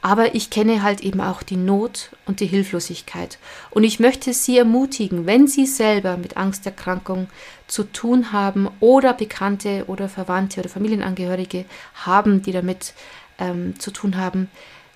aber 0.03 0.35
ich 0.35 0.51
kenne 0.51 0.83
halt 0.83 1.01
eben 1.03 1.21
auch 1.21 1.43
die 1.43 1.57
Not 1.57 2.11
und 2.27 2.41
die 2.41 2.47
Hilflosigkeit. 2.47 3.39
Und 3.71 3.85
ich 3.85 4.01
möchte 4.01 4.33
Sie 4.33 4.59
ermutigen, 4.59 5.27
wenn 5.27 5.47
Sie 5.47 5.67
selber 5.67 6.17
mit 6.17 6.37
Angsterkrankung 6.37 7.29
zu 7.67 7.85
tun 7.85 8.33
haben 8.33 8.69
oder 8.81 9.13
Bekannte 9.13 9.85
oder 9.87 10.09
Verwandte 10.09 10.61
oder 10.61 10.69
Familienangehörige 10.69 11.65
haben, 11.95 12.43
die 12.43 12.53
damit 12.53 12.95
ähm, 13.39 13.79
zu 13.79 13.91
tun 13.91 14.17
haben, 14.17 14.51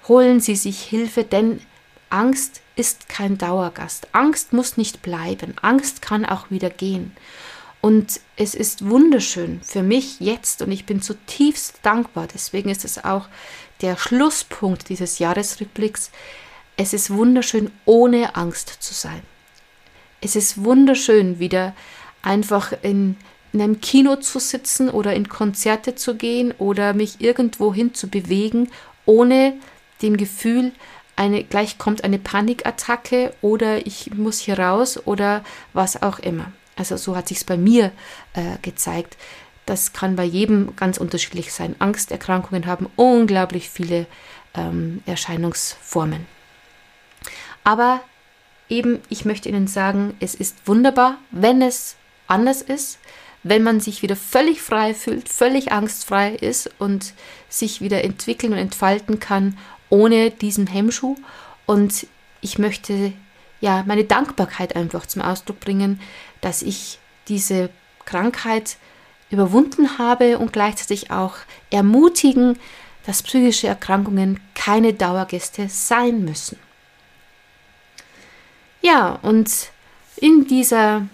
holen 0.08 0.40
Sie 0.40 0.56
sich 0.56 0.82
Hilfe, 0.82 1.24
denn 1.24 1.60
Angst 2.10 2.62
ist 2.76 3.08
kein 3.08 3.38
Dauergast. 3.38 4.08
Angst 4.12 4.52
muss 4.52 4.76
nicht 4.76 5.02
bleiben. 5.02 5.54
Angst 5.62 6.02
kann 6.02 6.24
auch 6.24 6.50
wieder 6.50 6.70
gehen. 6.70 7.12
Und 7.80 8.20
es 8.36 8.54
ist 8.54 8.88
wunderschön 8.88 9.60
für 9.62 9.82
mich 9.82 10.18
jetzt 10.18 10.62
und 10.62 10.72
ich 10.72 10.86
bin 10.86 11.02
zutiefst 11.02 11.80
dankbar. 11.82 12.26
Deswegen 12.32 12.70
ist 12.70 12.84
es 12.84 13.04
auch 13.04 13.26
der 13.80 13.96
Schlusspunkt 13.96 14.88
dieses 14.88 15.18
Jahresrückblicks. 15.18 16.10
Es 16.76 16.92
ist 16.92 17.10
wunderschön, 17.10 17.70
ohne 17.84 18.36
Angst 18.36 18.68
zu 18.80 18.94
sein. 18.94 19.22
Es 20.20 20.36
ist 20.36 20.64
wunderschön, 20.64 21.38
wieder 21.38 21.74
einfach 22.22 22.72
in, 22.82 23.16
in 23.52 23.60
einem 23.60 23.80
Kino 23.80 24.16
zu 24.16 24.38
sitzen 24.38 24.88
oder 24.88 25.14
in 25.14 25.28
Konzerte 25.28 25.94
zu 25.94 26.16
gehen 26.16 26.52
oder 26.58 26.94
mich 26.94 27.20
irgendwo 27.20 27.74
hin 27.74 27.94
zu 27.94 28.08
bewegen, 28.08 28.70
ohne 29.06 29.54
dem 30.02 30.16
Gefühl, 30.16 30.72
eine, 31.16 31.44
gleich 31.44 31.78
kommt 31.78 32.02
eine 32.02 32.18
Panikattacke 32.18 33.34
oder 33.40 33.86
ich 33.86 34.14
muss 34.14 34.40
hier 34.40 34.58
raus 34.58 35.06
oder 35.06 35.44
was 35.72 36.02
auch 36.02 36.18
immer. 36.18 36.52
Also 36.76 36.96
so 36.96 37.16
hat 37.16 37.28
sich 37.28 37.46
bei 37.46 37.56
mir 37.56 37.92
äh, 38.32 38.58
gezeigt. 38.62 39.16
Das 39.66 39.92
kann 39.92 40.16
bei 40.16 40.24
jedem 40.24 40.76
ganz 40.76 40.98
unterschiedlich 40.98 41.52
sein. 41.52 41.74
Angsterkrankungen 41.78 42.66
haben 42.66 42.88
unglaublich 42.96 43.70
viele 43.70 44.06
ähm, 44.54 45.02
Erscheinungsformen. 45.06 46.26
Aber 47.62 48.00
eben, 48.68 49.00
ich 49.08 49.24
möchte 49.24 49.48
Ihnen 49.48 49.66
sagen, 49.66 50.14
es 50.20 50.34
ist 50.34 50.56
wunderbar, 50.66 51.18
wenn 51.30 51.62
es 51.62 51.96
anders 52.26 52.62
ist, 52.62 52.98
wenn 53.42 53.62
man 53.62 53.80
sich 53.80 54.02
wieder 54.02 54.16
völlig 54.16 54.62
frei 54.62 54.94
fühlt, 54.94 55.28
völlig 55.28 55.70
angstfrei 55.72 56.34
ist 56.34 56.70
und 56.78 57.12
sich 57.48 57.80
wieder 57.80 58.02
entwickeln 58.02 58.52
und 58.52 58.58
entfalten 58.58 59.20
kann 59.20 59.58
ohne 59.90 60.30
diesen 60.30 60.66
Hemmschuh. 60.66 61.16
Und 61.66 62.06
ich 62.40 62.58
möchte 62.58 63.12
ja 63.60 63.84
meine 63.86 64.04
Dankbarkeit 64.04 64.76
einfach 64.76 65.06
zum 65.06 65.22
Ausdruck 65.22 65.60
bringen, 65.60 66.00
dass 66.40 66.62
ich 66.62 66.98
diese 67.28 67.70
Krankheit 68.06 68.76
überwunden 69.34 69.98
habe 69.98 70.38
und 70.38 70.52
gleichzeitig 70.52 71.10
auch 71.10 71.34
ermutigen, 71.70 72.58
dass 73.06 73.22
psychische 73.22 73.68
Erkrankungen 73.68 74.40
keine 74.54 74.94
Dauergäste 74.94 75.68
sein 75.68 76.24
müssen. 76.24 76.58
Ja, 78.80 79.18
und 79.22 79.50
in 80.16 80.46
dieser 80.46 81.06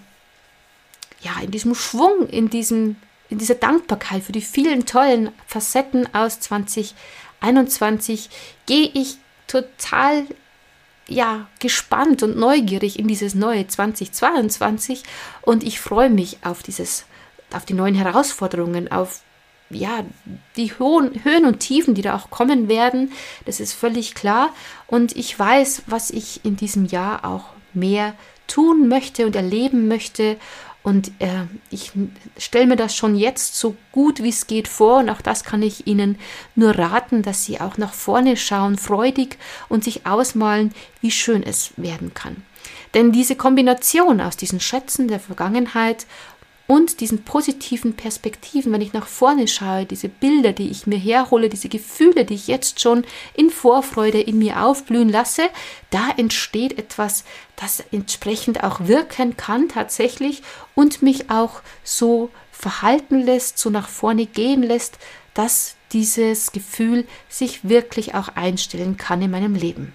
ja, 1.22 1.33
in 1.42 1.50
diesem 1.50 1.74
Schwung, 1.74 2.28
in 2.28 2.48
diesem 2.48 2.96
in 3.28 3.38
dieser 3.38 3.54
Dankbarkeit 3.54 4.22
für 4.22 4.33
die 4.33 4.40
vielen 4.40 4.87
tollen 4.87 5.30
Facetten 5.46 6.12
aus 6.14 6.40
20 6.40 6.94
21 7.40 8.28
gehe 8.66 8.90
ich 8.92 9.16
total 9.46 10.26
ja, 11.06 11.48
gespannt 11.59 12.22
und 12.22 12.37
neugierig 12.37 12.98
in 12.98 13.09
dieses 13.09 13.35
neue 13.35 13.66
2022 13.66 15.02
und 15.42 15.64
ich 15.64 15.80
freue 15.80 16.11
mich 16.11 16.38
auf 16.44 16.62
dieses 16.62 17.04
auf 17.54 17.64
die 17.64 17.74
neuen 17.74 17.94
Herausforderungen, 17.94 18.90
auf 18.90 19.22
ja, 19.70 20.04
die 20.56 20.72
hohen 20.72 21.24
Höhen 21.24 21.44
und 21.44 21.60
Tiefen, 21.60 21.94
die 21.94 22.02
da 22.02 22.16
auch 22.16 22.30
kommen 22.30 22.68
werden, 22.68 23.12
das 23.44 23.60
ist 23.60 23.72
völlig 23.72 24.14
klar 24.14 24.50
und 24.88 25.16
ich 25.16 25.38
weiß, 25.38 25.82
was 25.86 26.10
ich 26.10 26.44
in 26.44 26.56
diesem 26.56 26.86
Jahr 26.86 27.24
auch 27.24 27.44
mehr 27.72 28.14
tun 28.48 28.88
möchte 28.88 29.26
und 29.26 29.36
erleben 29.36 29.86
möchte 29.86 30.36
Und 30.82 31.08
äh, 31.18 31.44
ich 31.70 31.92
stelle 32.38 32.66
mir 32.66 32.76
das 32.76 32.96
schon 32.96 33.14
jetzt 33.14 33.56
so 33.56 33.76
gut 33.92 34.22
wie 34.22 34.30
es 34.30 34.46
geht 34.46 34.66
vor. 34.66 34.98
Und 34.98 35.10
auch 35.10 35.20
das 35.20 35.44
kann 35.44 35.62
ich 35.62 35.86
Ihnen 35.86 36.18
nur 36.54 36.78
raten, 36.78 37.22
dass 37.22 37.44
Sie 37.44 37.60
auch 37.60 37.76
nach 37.76 37.92
vorne 37.92 38.36
schauen, 38.36 38.78
freudig 38.78 39.36
und 39.68 39.84
sich 39.84 40.06
ausmalen, 40.06 40.72
wie 41.02 41.10
schön 41.10 41.42
es 41.42 41.72
werden 41.76 42.14
kann. 42.14 42.42
Denn 42.94 43.12
diese 43.12 43.36
Kombination 43.36 44.20
aus 44.20 44.36
diesen 44.36 44.60
Schätzen 44.60 45.06
der 45.06 45.20
Vergangenheit 45.20 46.06
und 46.70 47.00
diesen 47.00 47.24
positiven 47.24 47.94
Perspektiven, 47.94 48.72
wenn 48.72 48.80
ich 48.80 48.92
nach 48.92 49.09
vorne 49.09 49.48
schaue, 49.48 49.87
diese 49.87 50.09
Bilder, 50.09 50.52
die 50.52 50.70
ich 50.70 50.87
mir 50.87 51.00
herhole, 51.00 51.48
diese 51.48 51.68
Gefühle, 51.68 52.24
die 52.24 52.35
ich 52.35 52.46
jetzt 52.46 52.78
schon 52.78 53.04
in 53.35 53.50
Vorfreude 53.50 54.20
in 54.20 54.38
mir 54.38 54.62
aufblühen 54.62 55.09
lasse, 55.09 55.48
da 55.90 56.11
entsteht 56.16 56.78
etwas, 56.78 57.24
das 57.56 57.83
entsprechend 57.90 58.62
auch 58.62 58.87
wirken 58.87 59.37
kann 59.37 59.68
tatsächlich 59.68 60.42
und 60.76 61.02
mich 61.02 61.28
auch 61.28 61.61
so 61.83 62.30
verhalten 62.52 63.20
lässt, 63.20 63.59
so 63.59 63.68
nach 63.68 63.88
vorne 63.88 64.26
gehen 64.26 64.62
lässt, 64.62 64.98
dass 65.35 65.74
dieses 65.90 66.52
Gefühl 66.52 67.04
sich 67.28 67.68
wirklich 67.68 68.14
auch 68.14 68.28
einstellen 68.37 68.96
kann 68.96 69.20
in 69.22 69.33
meinem 69.33 69.56
Leben. 69.56 69.92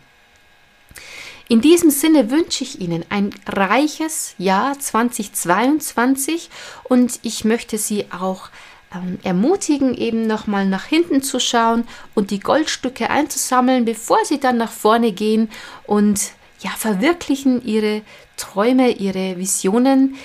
In 1.48 1.62
diesem 1.62 1.92
Sinne 1.92 2.32
wünsche 2.32 2.64
ich 2.64 2.82
Ihnen 2.82 3.06
ein 3.10 3.30
reiches 3.46 4.34
Jahr 4.40 4.80
2022 4.80 6.50
und 6.84 7.20
ich 7.22 7.46
möchte 7.46 7.78
Sie 7.78 8.06
auch 8.12 8.50
ähm, 8.94 9.20
ermutigen, 9.22 9.96
eben 9.96 10.26
nochmal 10.26 10.66
nach 10.66 10.86
hinten 10.86 11.22
zu 11.22 11.40
schauen 11.40 11.88
und 12.16 12.32
die 12.32 12.40
Goldstücke 12.40 13.12
einzusammeln, 13.12 13.86
bevor 13.86 14.18
Sie 14.26 14.40
dann 14.40 14.58
nach 14.58 14.72
vorne 14.72 15.12
gehen 15.12 15.52
und 15.86 16.32
ja, 16.62 16.72
verwirklichen 16.72 17.64
Ihre 17.64 18.02
Träume, 18.38 18.90
Ihre 18.90 19.38
Visionen 19.38 20.16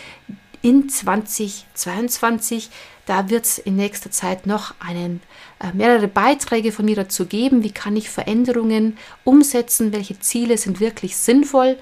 in 0.62 0.88
2022. 0.88 2.70
Da 3.04 3.28
wird 3.28 3.44
es 3.44 3.58
in 3.58 3.76
nächster 3.76 4.10
Zeit 4.10 4.46
noch 4.46 4.74
einen, 4.80 5.20
mehrere 5.72 6.08
Beiträge 6.08 6.72
von 6.72 6.84
mir 6.84 6.96
dazu 6.96 7.26
geben. 7.26 7.62
Wie 7.62 7.70
kann 7.72 7.96
ich 7.96 8.10
Veränderungen 8.10 8.96
umsetzen? 9.24 9.92
Welche 9.92 10.18
Ziele 10.18 10.56
sind 10.56 10.80
wirklich 10.80 11.16
sinnvoll? 11.16 11.78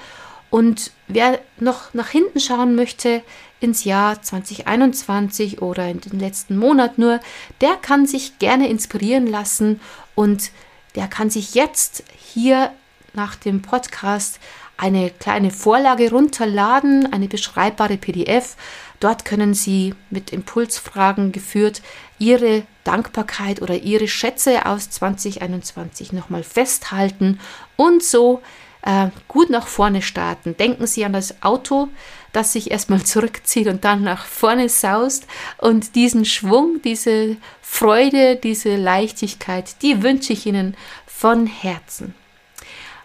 Und 0.51 0.93
wer 1.07 1.39
noch 1.59 1.95
nach 1.95 2.09
hinten 2.09 2.41
schauen 2.41 2.75
möchte 2.75 3.23
ins 3.61 3.85
Jahr 3.85 4.23
2021 4.23 5.61
oder 5.61 5.89
in 5.89 6.01
den 6.01 6.19
letzten 6.19 6.57
Monat 6.57 6.99
nur, 6.99 7.21
der 7.61 7.77
kann 7.77 8.07
sich 8.07 8.39
gerne 8.39 8.69
inspirieren 8.69 9.27
lassen 9.27 9.81
und 10.15 10.51
der 10.95 11.07
kann 11.07 11.29
sich 11.29 11.55
jetzt 11.55 12.03
hier 12.17 12.73
nach 13.13 13.37
dem 13.37 13.63
Podcast 13.63 14.41
eine 14.77 15.11
kleine 15.11 15.51
Vorlage 15.51 16.11
runterladen, 16.11 17.13
eine 17.13 17.29
beschreibbare 17.29 17.97
PDF 17.97 18.57
Dort 19.01 19.25
können 19.25 19.55
Sie 19.55 19.95
mit 20.11 20.33
Impulsfragen 20.33 21.31
geführt 21.33 21.83
Ihre 22.19 22.65
Dankbarkeit 22.89 23.61
oder 23.61 23.77
Ihre 23.77 24.09
Schätze 24.09 24.65
aus 24.67 24.89
2021 24.89 26.13
nochmal 26.13 26.43
festhalten 26.43 27.39
und 27.77 28.03
so 28.03 28.41
äh, 28.83 29.09
gut 29.29 29.51
nach 29.51 29.67
vorne 29.67 30.01
starten. 30.01 30.57
Denken 30.57 30.87
Sie 30.87 31.05
an 31.05 31.13
das 31.13 31.43
Auto, 31.43 31.89
das 32.33 32.55
sich 32.55 32.71
erstmal 32.71 33.03
zurückzieht 33.05 33.69
und 33.69 33.85
dann 33.85 34.03
nach 34.03 34.25
vorne 34.25 34.71
saust. 34.71 35.27
Und 35.59 35.95
diesen 35.95 36.25
Schwung, 36.25 36.81
diese 36.83 37.37
Freude, 37.61 38.37
diese 38.37 38.77
Leichtigkeit, 38.77 39.83
die 39.83 40.03
wünsche 40.03 40.33
ich 40.33 40.47
Ihnen 40.47 40.75
von 41.07 41.47
Herzen. 41.47 42.15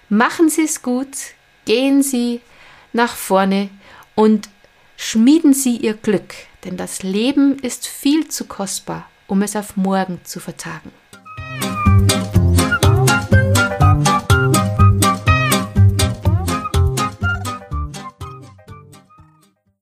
Machen 0.08 0.50
Sie 0.50 0.64
es 0.64 0.82
gut, 0.82 1.10
gehen 1.66 2.04
Sie 2.04 2.40
nach 2.94 3.16
vorne 3.16 3.70
und 4.16 4.48
Schmieden 4.96 5.54
Sie 5.54 5.76
Ihr 5.78 5.96
Glück, 5.96 6.34
denn 6.64 6.78
das 6.78 7.04
Leben 7.04 7.60
ist 7.60 7.88
viel 7.88 8.30
zu 8.30 8.46
kostbar, 8.46 9.10
um 9.28 9.42
es 9.42 9.56
auf 9.56 9.78
morgen 9.78 10.20
zu 10.24 10.40
vertagen. 10.40 10.92